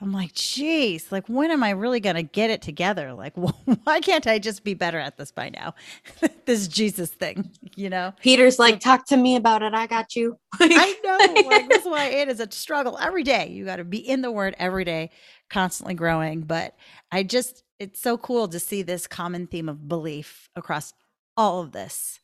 [0.00, 3.12] I'm like, geez, like when am I really gonna get it together?
[3.12, 3.34] Like,
[3.84, 5.74] why can't I just be better at this by now?
[6.46, 8.12] this Jesus thing, you know.
[8.20, 9.74] Peter's like, talk to me about it.
[9.74, 10.38] I got you.
[10.60, 11.48] I know.
[11.48, 13.48] Like that's why it is a struggle every day.
[13.48, 15.10] You got to be in the Word every day,
[15.50, 16.42] constantly growing.
[16.42, 16.76] But
[17.10, 20.92] I just, it's so cool to see this common theme of belief across
[21.36, 22.20] all of this.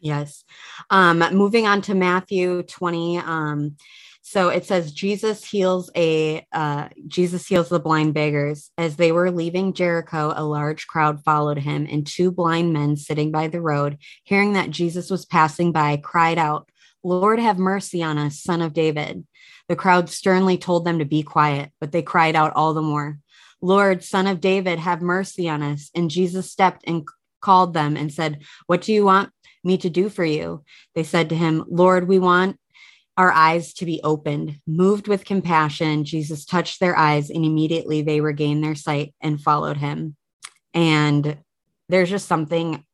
[0.00, 0.44] Yes.
[0.90, 3.18] Um, moving on to Matthew 20.
[3.18, 3.76] Um,
[4.28, 8.72] so it says Jesus heals a uh, Jesus heals the blind beggars.
[8.76, 13.30] As they were leaving Jericho, a large crowd followed him, and two blind men sitting
[13.30, 16.68] by the road, hearing that Jesus was passing by, cried out,
[17.04, 19.24] "Lord, have mercy on us, son of David."
[19.68, 23.20] The crowd sternly told them to be quiet, but they cried out all the more,
[23.62, 27.06] "Lord, son of David, have mercy on us." And Jesus stepped and
[27.40, 29.30] called them and said, "What do you want
[29.62, 30.64] me to do for you?"
[30.96, 32.58] They said to him, "Lord, we want
[33.16, 34.60] our eyes to be opened.
[34.66, 39.78] Moved with compassion, Jesus touched their eyes, and immediately they regained their sight and followed
[39.78, 40.16] him.
[40.74, 41.38] And
[41.88, 42.84] there's just something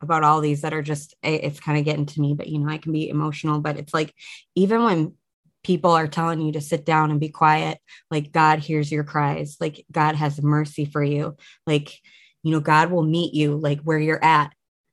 [0.00, 2.68] about all these that are just, it's kind of getting to me, but you know,
[2.68, 3.60] I can be emotional.
[3.60, 4.12] But it's like,
[4.54, 5.14] even when
[5.62, 7.78] people are telling you to sit down and be quiet,
[8.10, 12.00] like God hears your cries, like God has mercy for you, like,
[12.42, 14.52] you know, God will meet you like where you're at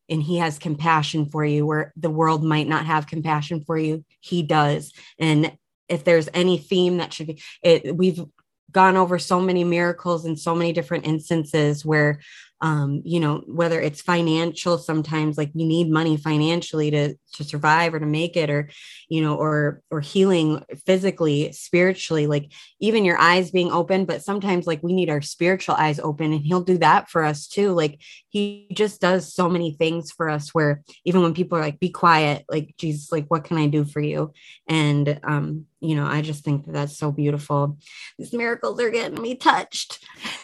[0.10, 4.04] and he has compassion for you where the world might not have compassion for you
[4.22, 4.94] he does.
[5.20, 5.52] And
[5.88, 8.24] if there's any theme that should be it we've
[8.72, 12.20] gone over so many miracles and so many different instances where
[12.62, 17.94] um, you know, whether it's financial, sometimes like you need money financially to to survive
[17.94, 18.70] or to make it, or
[19.08, 24.04] you know, or or healing physically, spiritually, like even your eyes being open.
[24.04, 27.48] But sometimes like we need our spiritual eyes open, and He'll do that for us
[27.48, 27.72] too.
[27.72, 30.50] Like He just does so many things for us.
[30.54, 33.86] Where even when people are like, "Be quiet," like Jesus, like, "What can I do
[33.86, 34.34] for you?"
[34.68, 37.78] And um, you know, I just think that that's so beautiful.
[38.18, 40.04] These miracles are getting me touched.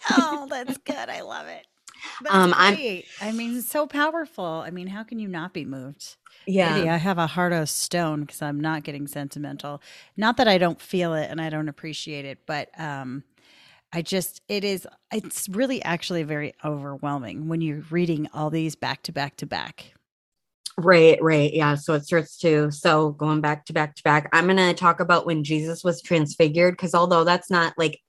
[0.10, 1.10] oh, that's good.
[1.10, 1.66] I love it.
[2.30, 2.54] Um.
[2.56, 4.46] I'm, I mean, so powerful.
[4.46, 6.18] I mean, how can you not be moved?
[6.48, 6.76] Yeah.
[6.76, 9.82] Maybe I have a heart of stone because I'm not getting sentimental.
[10.16, 13.24] Not that I don't feel it and I don't appreciate it, but um,
[13.92, 19.02] I just, it is, it's really actually very overwhelming when you're reading all these back
[19.04, 19.94] to back to back.
[20.78, 21.54] Right, right.
[21.54, 21.76] Yeah.
[21.76, 25.00] So it starts to, so going back to back to back, I'm going to talk
[25.00, 28.00] about when Jesus was transfigured because although that's not like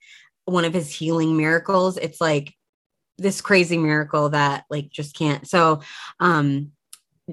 [0.46, 2.52] one of his healing miracles, it's like
[3.18, 5.46] this crazy miracle that like just can't.
[5.48, 5.81] So,
[6.20, 6.72] um,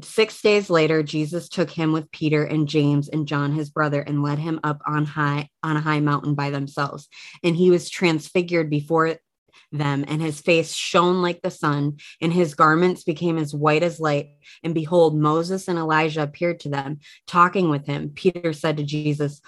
[0.01, 4.23] six days later, Jesus took him with Peter and James and John, his brother, and
[4.23, 7.07] led him up on high on a high mountain by themselves.
[7.43, 9.17] And he was transfigured before
[9.71, 13.99] them, and his face shone like the sun, and his garments became as white as
[13.99, 14.29] light.
[14.63, 18.11] And behold, Moses and Elijah appeared to them, talking with him.
[18.13, 19.41] Peter said to Jesus,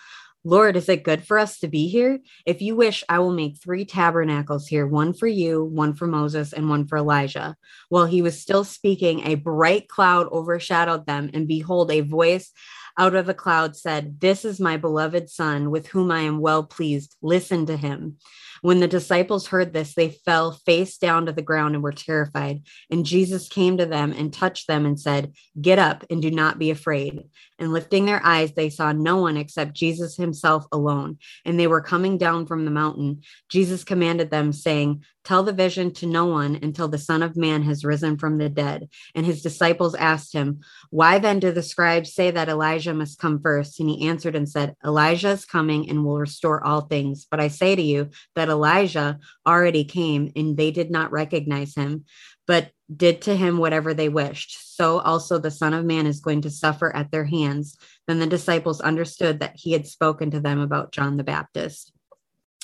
[0.47, 2.19] Lord, is it good for us to be here?
[2.45, 6.53] If you wish, I will make three tabernacles here one for you, one for Moses,
[6.53, 7.55] and one for Elijah.
[7.89, 12.51] While he was still speaking, a bright cloud overshadowed them, and behold, a voice
[12.97, 16.63] out of the cloud said, This is my beloved Son, with whom I am well
[16.63, 17.15] pleased.
[17.23, 18.17] Listen to him.
[18.61, 22.63] When the disciples heard this, they fell face down to the ground and were terrified.
[22.89, 26.57] And Jesus came to them and touched them and said, Get up and do not
[26.57, 27.23] be afraid.
[27.57, 31.19] And lifting their eyes, they saw no one except Jesus himself alone.
[31.45, 33.21] And they were coming down from the mountain.
[33.49, 37.63] Jesus commanded them, saying, Tell the vision to no one until the Son of Man
[37.63, 38.89] has risen from the dead.
[39.15, 40.59] And his disciples asked him,
[40.91, 43.79] Why then do the scribes say that Elijah must come first?
[43.79, 47.25] And he answered and said, Elijah is coming and will restore all things.
[47.29, 52.05] But I say to you that Elijah already came, and they did not recognize him,
[52.47, 54.75] but did to him whatever they wished.
[54.75, 57.77] So also the Son of Man is going to suffer at their hands.
[58.07, 61.91] Then the disciples understood that he had spoken to them about John the Baptist.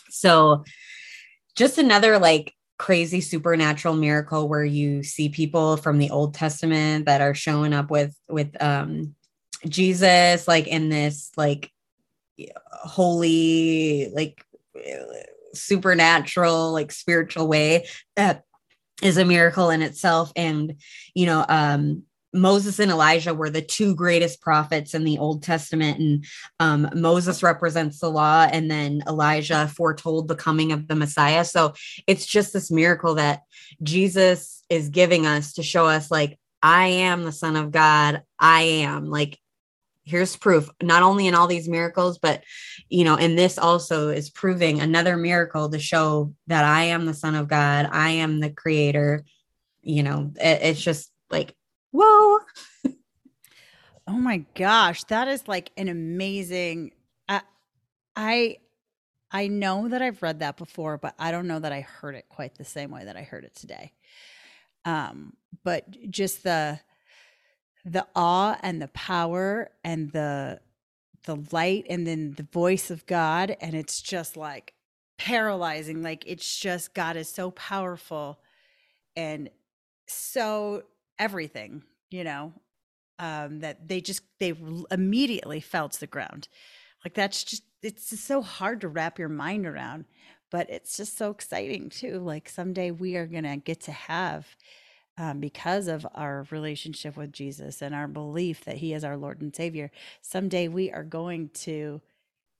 [0.09, 0.63] So,
[1.55, 7.21] just another like crazy supernatural miracle where you see people from the Old Testament that
[7.21, 9.15] are showing up with with um
[9.67, 11.71] Jesus like in this like
[12.71, 14.43] holy like
[15.53, 18.43] supernatural like spiritual way that
[19.01, 20.75] is a miracle in itself and
[21.13, 25.99] you know um Moses and Elijah were the two greatest prophets in the Old Testament,
[25.99, 26.25] and
[26.59, 31.43] um, Moses represents the law, and then Elijah foretold the coming of the Messiah.
[31.43, 31.73] So
[32.07, 33.41] it's just this miracle that
[33.83, 38.21] Jesus is giving us to show us, like, I am the Son of God.
[38.39, 39.39] I am like
[40.03, 40.69] here's proof.
[40.81, 42.43] Not only in all these miracles but
[42.89, 47.13] you know and this also is proving another miracle to show that i am the
[47.13, 47.89] son of god.
[47.91, 49.23] I am the creator.
[49.81, 51.55] You know it, it's just like
[51.91, 52.39] whoa.
[54.07, 56.91] Oh my gosh that is like an amazing
[57.29, 57.41] I,
[58.15, 58.57] I
[59.31, 62.25] i know that i've read that before but i don't know that i heard it
[62.27, 63.93] quite the same way that i heard it today.
[64.83, 65.33] Um
[65.63, 66.79] but just the
[67.85, 70.59] the awe and the power and the
[71.25, 74.73] the light and then the voice of God and it's just like
[75.17, 78.39] paralyzing like it's just God is so powerful
[79.15, 79.49] and
[80.07, 80.83] so
[81.19, 82.53] everything you know
[83.19, 84.53] um that they just they
[84.89, 86.47] immediately fell to the ground.
[87.05, 90.05] Like that's just it's just so hard to wrap your mind around
[90.51, 94.55] but it's just so exciting too like someday we are going to get to have
[95.17, 99.41] um, because of our relationship with Jesus and our belief that He is our Lord
[99.41, 99.91] and Savior,
[100.21, 102.01] someday we are going to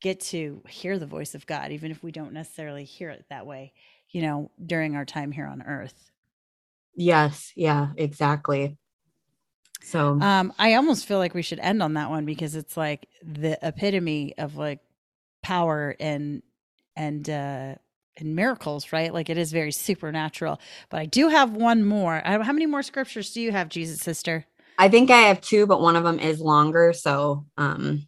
[0.02, 3.46] get to hear the voice of God, even if we don't necessarily hear it that
[3.46, 3.74] way,
[4.10, 6.12] you know, during our time here on earth.
[6.96, 7.52] Yes.
[7.56, 8.78] Yeah, exactly.
[9.84, 13.08] So um, I almost feel like we should end on that one because it's like
[13.24, 14.80] the epitome of like
[15.42, 16.44] power and
[16.96, 17.76] and uh
[18.18, 19.14] and miracles, right?
[19.14, 20.60] Like it is very supernatural.
[20.90, 22.22] But I do have one more.
[22.24, 24.46] How many more scriptures do you have, Jesus sister?
[24.78, 28.08] I think I have two, but one of them is longer, so um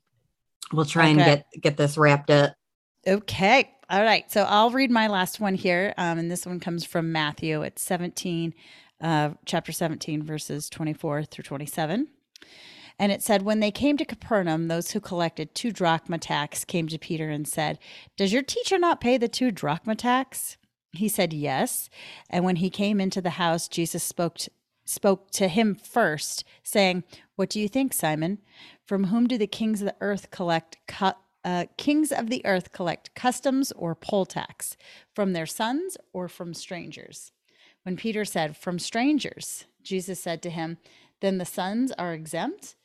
[0.71, 1.11] we'll try okay.
[1.11, 2.53] and get get this wrapped up.
[3.05, 3.69] Okay.
[3.89, 4.29] All right.
[4.31, 5.93] So I'll read my last one here.
[5.97, 7.61] Um, and this one comes from Matthew.
[7.61, 8.53] It's 17,
[9.01, 12.07] uh, chapter 17, verses 24 through 27.
[12.99, 16.87] And it said, When they came to Capernaum, those who collected two drachma tax came
[16.87, 17.79] to Peter and said,
[18.17, 20.57] Does your teacher not pay the two drachma tax?
[20.91, 21.89] He said, Yes.
[22.29, 24.51] And when he came into the house, Jesus spoke to,
[24.85, 27.03] spoke to him first, saying,
[27.35, 28.39] What do you think, Simon?
[28.85, 32.71] From whom do the kings of the earth collect cu- uh, kings of the earth
[32.71, 34.77] collect customs or poll tax?
[35.13, 37.31] From their sons or from strangers?
[37.83, 40.77] When Peter said, From strangers, Jesus said to him,
[41.21, 42.75] Then the sons are exempt?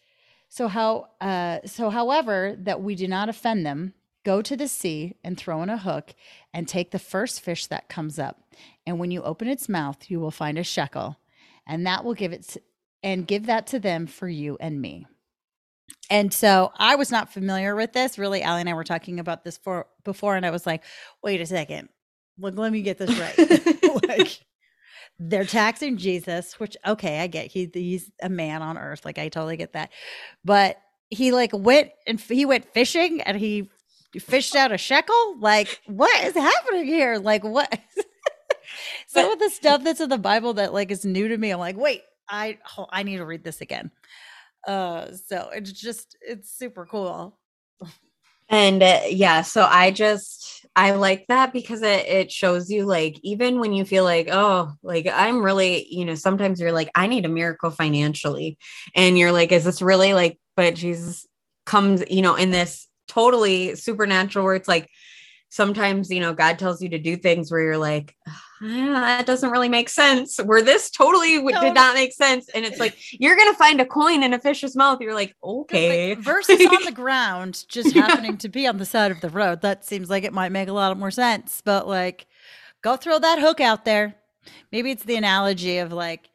[0.49, 3.95] So how uh, so however that we do not offend them,
[4.25, 6.15] go to the sea and throw in a hook
[6.53, 8.43] and take the first fish that comes up.
[8.87, 11.19] And when you open its mouth, you will find a shekel,
[11.67, 12.57] and that will give it
[13.03, 15.07] and give that to them for you and me.
[16.11, 18.19] And so I was not familiar with this.
[18.19, 20.85] Really, Allie and I were talking about this for before, and I was like,
[21.23, 21.89] wait a second.
[22.39, 24.09] Look, let me get this right.
[24.09, 24.41] like
[25.19, 29.29] they're taxing Jesus, which okay, I get he he's a man on earth, like I
[29.29, 29.91] totally get that.
[30.45, 30.77] But
[31.11, 33.71] he like went and he went fishing and he
[34.19, 35.39] fished out a shekel.
[35.41, 37.19] Like what is happening here?
[37.19, 37.79] Like what?
[39.09, 41.51] Some of the stuff that's in the Bible that like is new to me.
[41.51, 43.91] I'm like, wait, I oh, I need to read this again.
[44.67, 47.39] Uh, so it's just it's super cool.
[48.49, 53.19] And uh, yeah, so I just I like that because it it shows you like
[53.23, 57.07] even when you feel like oh like I'm really you know sometimes you're like I
[57.07, 58.59] need a miracle financially.
[58.95, 61.27] And you're like is this really like but Jesus
[61.67, 64.89] comes you know in this totally supernatural where it's like
[65.51, 68.15] sometimes you know God tells you to do things where you're like
[68.61, 70.39] that doesn't really make sense.
[70.39, 71.61] Where this totally no.
[71.61, 72.49] did not make sense.
[72.51, 75.01] And it's like, you're going to find a coin in a fish's mouth.
[75.01, 76.11] You're like, okay.
[76.11, 79.63] Like, versus on the ground, just happening to be on the side of the road.
[79.63, 81.63] That seems like it might make a lot more sense.
[81.65, 82.27] But like,
[82.83, 84.17] go throw that hook out there.
[84.73, 86.31] Maybe it's the analogy of like,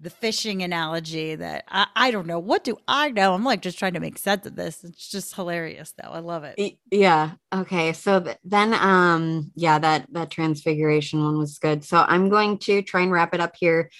[0.00, 2.38] the fishing analogy that I, I don't know.
[2.38, 3.34] What do I know?
[3.34, 4.84] I'm like just trying to make sense of this.
[4.84, 6.10] It's just hilarious though.
[6.10, 6.78] I love it.
[6.90, 7.32] Yeah.
[7.52, 7.92] Okay.
[7.92, 11.84] So th- then um yeah, that that transfiguration one was good.
[11.84, 13.90] So I'm going to try and wrap it up here.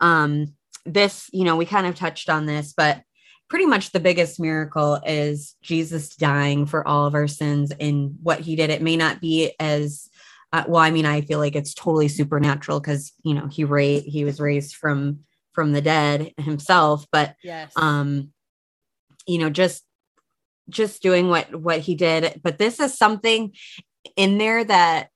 [0.00, 3.02] Um this, you know, we kind of touched on this, but
[3.48, 8.40] pretty much the biggest miracle is Jesus dying for all of our sins and what
[8.40, 8.70] he did.
[8.70, 10.10] It may not be as
[10.52, 14.02] uh, well, I mean, I feel like it's totally supernatural because you know he ra-
[14.04, 15.20] he was raised from
[15.54, 18.30] from the dead himself but yes um
[19.26, 19.84] you know just
[20.68, 23.52] just doing what what he did but this is something
[24.16, 25.08] in there that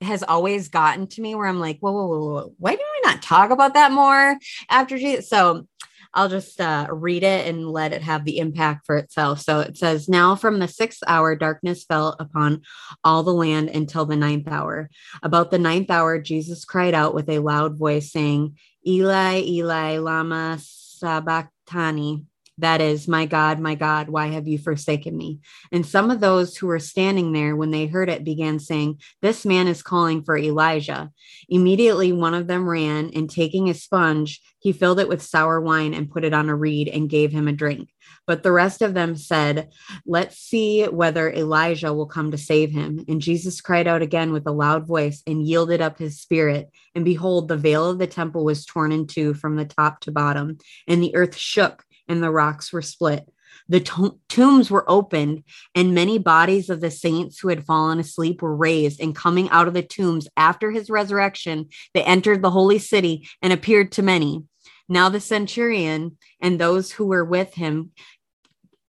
[0.00, 2.54] has always gotten to me where i'm like whoa whoa whoa, whoa.
[2.58, 4.36] why do we not talk about that more
[4.70, 5.66] after jesus so
[6.14, 9.40] I'll just uh, read it and let it have the impact for itself.
[9.40, 12.62] So it says, Now from the sixth hour, darkness fell upon
[13.02, 14.88] all the land until the ninth hour.
[15.22, 18.56] About the ninth hour, Jesus cried out with a loud voice, saying,
[18.86, 22.26] Eli, Eli, Lama Sabachthani,
[22.58, 25.40] That is, My God, my God, why have you forsaken me?
[25.72, 29.44] And some of those who were standing there when they heard it began saying, This
[29.44, 31.10] man is calling for Elijah.
[31.48, 35.94] Immediately, one of them ran and taking a sponge, he filled it with sour wine
[35.94, 37.90] and put it on a reed and gave him a drink.
[38.26, 39.70] But the rest of them said,
[40.06, 43.04] Let's see whether Elijah will come to save him.
[43.08, 46.70] And Jesus cried out again with a loud voice and yielded up his spirit.
[46.94, 50.12] And behold, the veil of the temple was torn in two from the top to
[50.12, 53.28] bottom, and the earth shook and the rocks were split.
[53.68, 55.44] The to- tombs were opened,
[55.74, 59.00] and many bodies of the saints who had fallen asleep were raised.
[59.00, 63.52] And coming out of the tombs after his resurrection, they entered the holy city and
[63.52, 64.44] appeared to many.
[64.88, 67.92] Now the centurion and those who were with him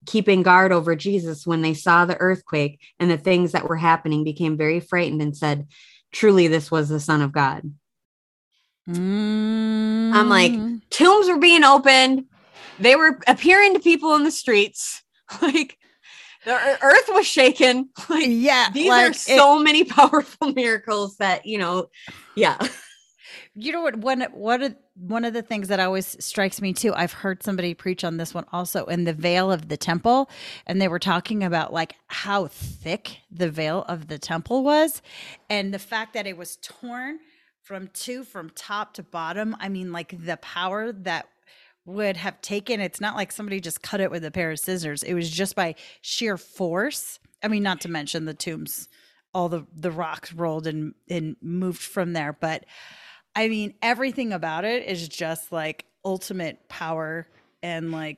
[0.06, 4.24] keeping guard over Jesus when they saw the earthquake and the things that were happening
[4.24, 5.68] became very frightened and said,
[6.12, 7.74] Truly, this was the Son of God.
[8.88, 10.14] Mm.
[10.14, 10.54] I'm like,
[10.90, 12.26] tombs were being opened,
[12.80, 15.02] they were appearing to people in the streets.
[15.42, 15.80] Like,
[16.46, 16.54] the
[16.84, 17.90] earth was shaken.
[18.10, 21.90] Like, yeah, these like are it- so many powerful miracles that, you know,
[22.36, 22.58] yeah.
[23.56, 23.96] You know what?
[23.96, 26.94] One one of one of the things that always strikes me too.
[26.94, 30.30] I've heard somebody preach on this one also in the veil of the temple,
[30.68, 35.02] and they were talking about like how thick the veil of the temple was,
[35.50, 37.20] and the fact that it was torn
[37.62, 39.56] from two from top to bottom.
[39.60, 41.28] I mean, like the power that
[41.86, 42.80] would have taken.
[42.80, 45.04] It's not like somebody just cut it with a pair of scissors.
[45.04, 47.20] It was just by sheer force.
[47.44, 48.90] I mean, not to mention the tombs,
[49.34, 52.66] all the the rocks rolled and and moved from there, but.
[53.38, 57.28] I mean, everything about it is just like ultimate power
[57.62, 58.18] and like,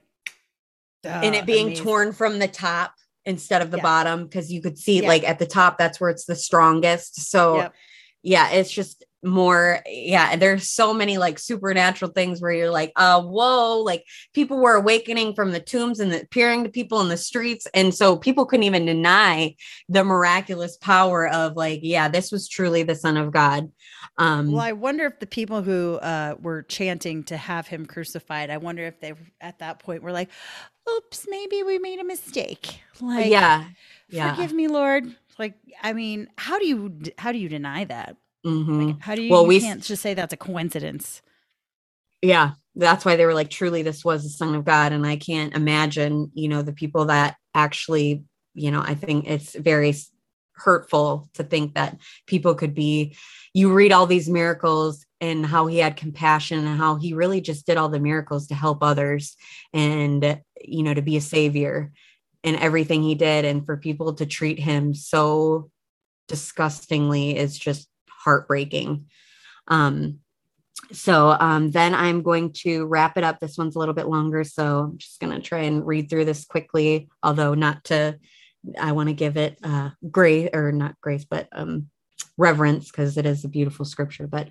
[1.04, 1.84] and uh, it being amazing.
[1.84, 2.94] torn from the top
[3.26, 3.82] instead of the Yeah.
[3.84, 5.08] bottom because you could see Yeah.
[5.08, 7.74] like at the top that's where it's the strongest so Yep.
[8.22, 13.22] yeah it's just more yeah there's so many like supernatural things where you're like uh
[13.22, 14.04] whoa like
[14.34, 18.16] people were awakening from the tombs and appearing to people in the streets and so
[18.16, 19.54] people couldn't even deny
[19.90, 23.72] the miraculous power of like yeah this was truly the son of god
[24.18, 28.50] um Well, I wonder if the people who uh, were chanting to have him crucified,
[28.50, 30.30] I wonder if they at that point were like,
[30.90, 33.66] "Oops, maybe we made a mistake." Like, yeah
[34.10, 35.16] yeah forgive me, Lord.
[35.38, 35.54] Like,
[35.84, 38.18] I mean, how do you how do you deny that?
[38.46, 38.88] Mhm.
[38.88, 39.32] Like, how do you?
[39.32, 41.22] Well, you we- can't just say that's a coincidence.
[42.22, 45.16] yeah that's why they were like truly this was the son of god and i
[45.16, 48.24] can't imagine you know the people that actually
[48.56, 49.94] you know i think it's very
[50.54, 53.16] hurtful to think that people could be
[53.54, 57.66] you read all these miracles and how he had compassion and how he really just
[57.68, 59.36] did all the miracles to help others
[59.74, 61.92] and you know to be a savior
[62.44, 65.70] and everything he did and for people to treat him so
[66.28, 67.88] disgustingly is just
[68.28, 69.06] heartbreaking
[69.70, 70.20] um
[70.92, 73.40] so um, then I'm going to wrap it up.
[73.40, 76.26] This one's a little bit longer, so I'm just going to try and read through
[76.26, 78.18] this quickly, although not to,
[78.80, 81.90] I want to give it uh, grace or not grace, but um,
[82.38, 84.28] reverence because it is a beautiful scripture.
[84.28, 84.50] But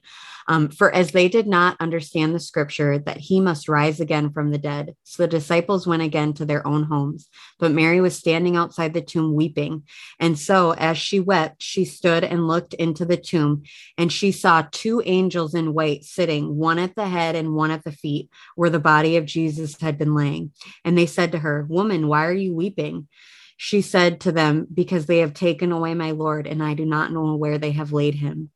[0.48, 4.50] um, for as they did not understand the scripture that he must rise again from
[4.50, 7.28] the dead, so the disciples went again to their own homes.
[7.58, 9.84] But Mary was standing outside the tomb weeping.
[10.20, 13.62] And so as she wept, she stood and looked into the tomb
[13.96, 17.84] and she saw two angels in white sitting, one at the head and one at
[17.84, 20.52] the feet, where the body of Jesus had been laying.
[20.84, 23.08] And they said to her, Woman, why are you weeping?
[23.56, 27.12] She said to them, Because they have taken away my Lord, and I do not
[27.12, 28.50] know where they have laid him.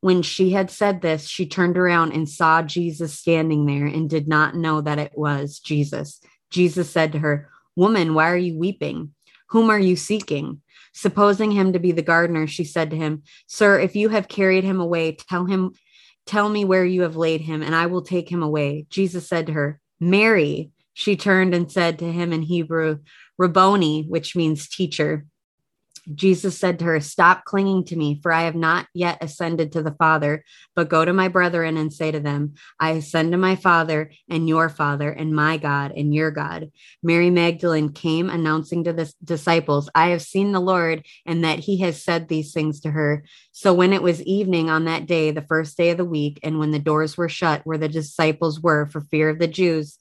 [0.00, 4.28] When she had said this, she turned around and saw Jesus standing there and did
[4.28, 6.20] not know that it was Jesus.
[6.50, 9.14] Jesus said to her, Woman, why are you weeping?
[9.48, 10.60] Whom are you seeking?
[10.92, 14.62] Supposing him to be the gardener, she said to him, Sir, if you have carried
[14.62, 15.72] him away, tell him,
[16.26, 18.86] tell me where you have laid him, and I will take him away.
[18.90, 20.70] Jesus said to her, Mary.
[20.94, 23.00] She turned and said to him in Hebrew,
[23.36, 25.26] Rabboni, which means teacher.
[26.14, 29.82] Jesus said to her, Stop clinging to me, for I have not yet ascended to
[29.82, 30.44] the Father,
[30.76, 34.48] but go to my brethren and say to them, I ascend to my Father and
[34.48, 36.70] your Father, and my God and your God.
[37.02, 41.78] Mary Magdalene came announcing to the disciples, I have seen the Lord, and that he
[41.80, 43.24] has said these things to her.
[43.52, 46.58] So when it was evening on that day, the first day of the week, and
[46.58, 49.98] when the doors were shut where the disciples were for fear of the Jews,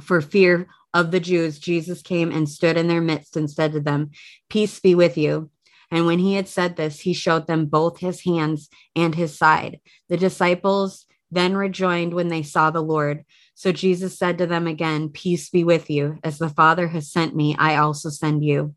[0.00, 3.80] for fear of the Jews, Jesus came and stood in their midst and said to
[3.80, 4.10] them,
[4.48, 5.50] Peace be with you.
[5.90, 9.80] And when he had said this, he showed them both his hands and his side.
[10.08, 13.24] The disciples then rejoined when they saw the Lord.
[13.54, 16.18] So Jesus said to them again, Peace be with you.
[16.22, 18.74] As the Father has sent me, I also send you.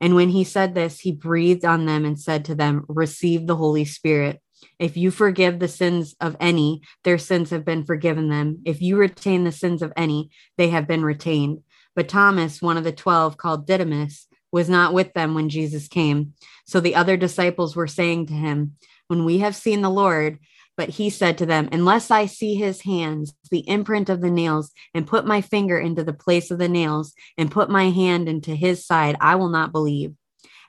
[0.00, 3.56] And when he said this, he breathed on them and said to them, Receive the
[3.56, 4.40] Holy Spirit.
[4.78, 8.62] If you forgive the sins of any, their sins have been forgiven them.
[8.64, 11.62] If you retain the sins of any, they have been retained.
[11.94, 16.34] But Thomas, one of the 12 called Didymus, was not with them when Jesus came.
[16.66, 18.76] So the other disciples were saying to him,
[19.08, 20.38] When we have seen the Lord,
[20.76, 24.72] but he said to them, Unless I see his hands, the imprint of the nails,
[24.94, 28.54] and put my finger into the place of the nails, and put my hand into
[28.54, 30.14] his side, I will not believe.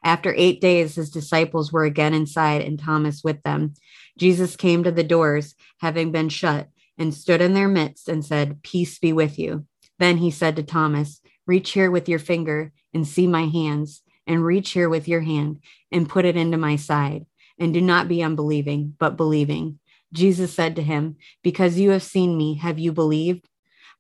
[0.04, 3.74] After eight days, his disciples were again inside, and Thomas with them.
[4.18, 8.64] Jesus came to the doors, having been shut, and stood in their midst and said,
[8.64, 9.66] Peace be with you.
[10.00, 14.44] Then he said to Thomas, Reach here with your finger and see my hands, and
[14.44, 15.60] reach here with your hand
[15.92, 17.26] and put it into my side.
[17.60, 19.80] And do not be unbelieving, but believing.
[20.14, 23.48] Jesus said to him, Because you have seen me, have you believed?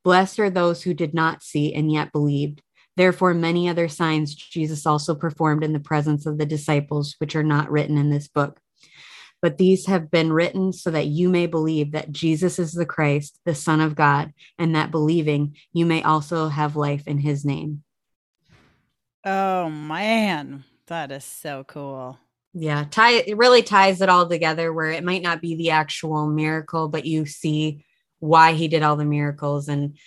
[0.03, 2.61] Blessed are those who did not see and yet believed.
[2.97, 7.43] Therefore, many other signs Jesus also performed in the presence of the disciples, which are
[7.43, 8.59] not written in this book.
[9.41, 13.39] But these have been written so that you may believe that Jesus is the Christ,
[13.45, 17.83] the Son of God, and that believing you may also have life in his name.
[19.23, 20.63] Oh, man.
[20.87, 22.17] That is so cool
[22.53, 26.27] yeah tie it really ties it all together where it might not be the actual
[26.27, 27.85] miracle but you see
[28.19, 29.97] why he did all the miracles and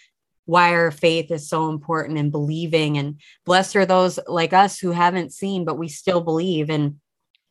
[0.51, 4.91] why our faith is so important and believing and blessed are those like us who
[4.91, 6.71] haven't seen but we still believe.
[6.71, 6.97] And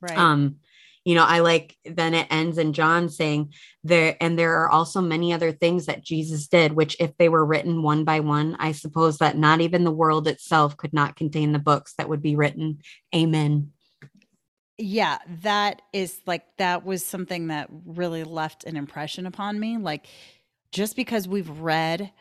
[0.02, 0.18] right.
[0.18, 0.58] um
[1.06, 5.02] you know i like then it ends in john saying there and there are also
[5.02, 8.74] many other things that jesus did which if they were written one by one i
[8.74, 12.36] suppose that not even the world itself could not contain the books that would be
[12.36, 12.80] written.
[13.16, 13.72] Amen.
[14.78, 19.78] Yeah that is like that was something that really left an impression upon me.
[19.78, 20.08] Like
[20.72, 22.12] just because we've read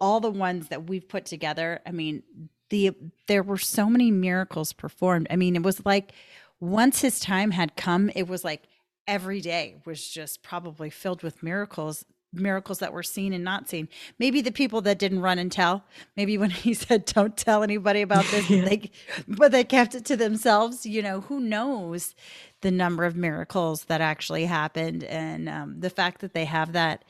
[0.00, 2.22] all the ones that we've put together i mean
[2.70, 2.92] the
[3.28, 6.12] there were so many miracles performed i mean it was like
[6.60, 8.64] once his time had come it was like
[9.06, 12.04] every day was just probably filled with miracles
[12.34, 13.88] miracles that were seen and not seen.
[14.18, 15.84] Maybe the people that didn't run and tell.
[16.16, 18.64] Maybe when he said, "Don't tell anybody about this," yeah.
[18.64, 18.90] they,
[19.28, 20.84] but they kept it to themselves.
[20.84, 22.14] You know, who knows
[22.60, 27.04] the number of miracles that actually happened, and um, the fact that they have that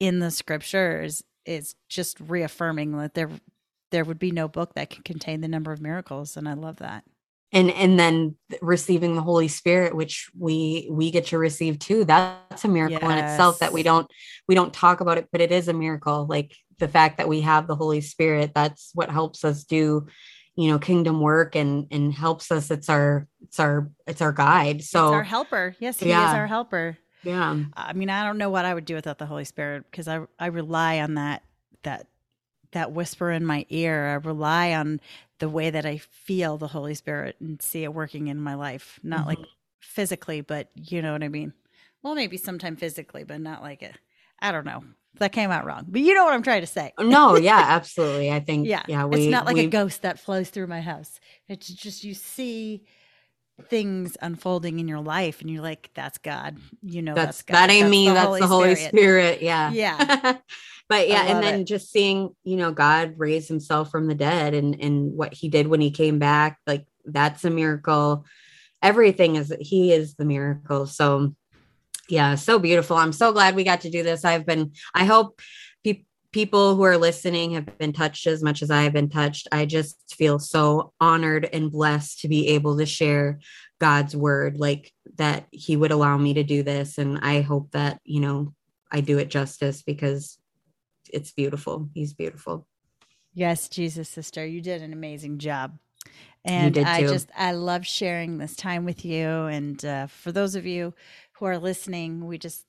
[0.00, 3.30] in the scriptures is just reaffirming that there
[3.90, 6.76] there would be no book that can contain the number of miracles, and I love
[6.76, 7.04] that
[7.52, 12.64] and and then receiving the holy spirit which we we get to receive too that's
[12.64, 13.18] a miracle yes.
[13.18, 14.10] in itself that we don't
[14.48, 17.42] we don't talk about it but it is a miracle like the fact that we
[17.42, 20.06] have the holy spirit that's what helps us do
[20.56, 24.82] you know kingdom work and and helps us it's our it's our it's our guide
[24.82, 26.30] so it's our helper yes he yeah.
[26.30, 29.26] is our helper yeah i mean i don't know what i would do without the
[29.26, 31.42] holy spirit because i i rely on that
[31.82, 32.06] that
[32.72, 35.00] that whisper in my ear i rely on
[35.42, 39.00] the way that I feel the Holy Spirit and see it working in my life.
[39.02, 39.28] Not mm-hmm.
[39.30, 39.38] like
[39.80, 41.52] physically, but you know what I mean?
[42.00, 43.98] Well, maybe sometime physically, but not like it.
[44.38, 44.84] I don't know.
[45.18, 46.92] That came out wrong, but you know what I'm trying to say.
[46.96, 48.30] no, yeah, absolutely.
[48.30, 49.64] I think, yeah, yeah, we, it's not like we...
[49.64, 51.18] a ghost that flows through my house.
[51.48, 52.84] It's just you see
[53.68, 57.54] things unfolding in your life, and you're like, "That's God." You know, that's, that's God.
[57.54, 58.08] That ain't that's me.
[58.08, 58.88] The that's Holy the Holy Spirit.
[58.88, 59.42] Spirit.
[59.42, 60.36] Yeah, yeah.
[60.92, 61.64] but yeah and then it.
[61.64, 65.66] just seeing you know god raise himself from the dead and and what he did
[65.66, 68.26] when he came back like that's a miracle
[68.82, 71.34] everything is he is the miracle so
[72.10, 75.38] yeah so beautiful i'm so glad we got to do this i've been i hope
[75.38, 75.44] pe-
[76.32, 79.64] people who are listening have been touched as much as i have been touched i
[79.64, 83.38] just feel so honored and blessed to be able to share
[83.80, 88.00] god's word like that he would allow me to do this and i hope that
[88.04, 88.54] you know
[88.90, 90.38] i do it justice because
[91.12, 91.88] it's beautiful.
[91.94, 92.66] He's beautiful.
[93.34, 95.78] Yes, Jesus sister, you did an amazing job.
[96.44, 100.66] And I just I love sharing this time with you and uh, for those of
[100.66, 100.92] you
[101.34, 102.66] who are listening, we just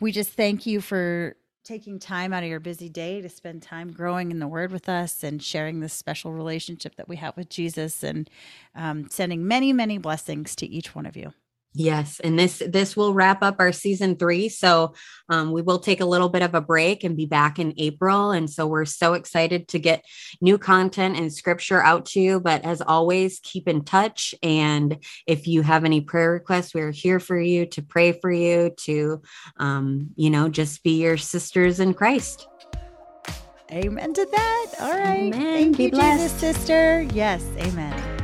[0.00, 3.92] we just thank you for taking time out of your busy day to spend time
[3.92, 7.48] growing in the word with us and sharing this special relationship that we have with
[7.48, 8.28] Jesus and
[8.74, 11.32] um, sending many, many blessings to each one of you.
[11.74, 14.50] Yes, and this this will wrap up our season three.
[14.50, 14.94] So
[15.30, 18.30] um, we will take a little bit of a break and be back in April.
[18.30, 20.04] And so we're so excited to get
[20.42, 22.40] new content and scripture out to you.
[22.40, 24.34] But as always, keep in touch.
[24.42, 28.74] And if you have any prayer requests, we're here for you to pray for you
[28.80, 29.22] to,
[29.56, 32.48] um, you know, just be your sisters in Christ.
[33.70, 34.66] Amen to that.
[34.78, 35.32] All right.
[35.32, 35.54] Amen.
[35.54, 36.34] Thank be you, blessed.
[36.34, 37.02] Jesus, sister.
[37.14, 37.42] Yes.
[37.56, 38.21] Amen.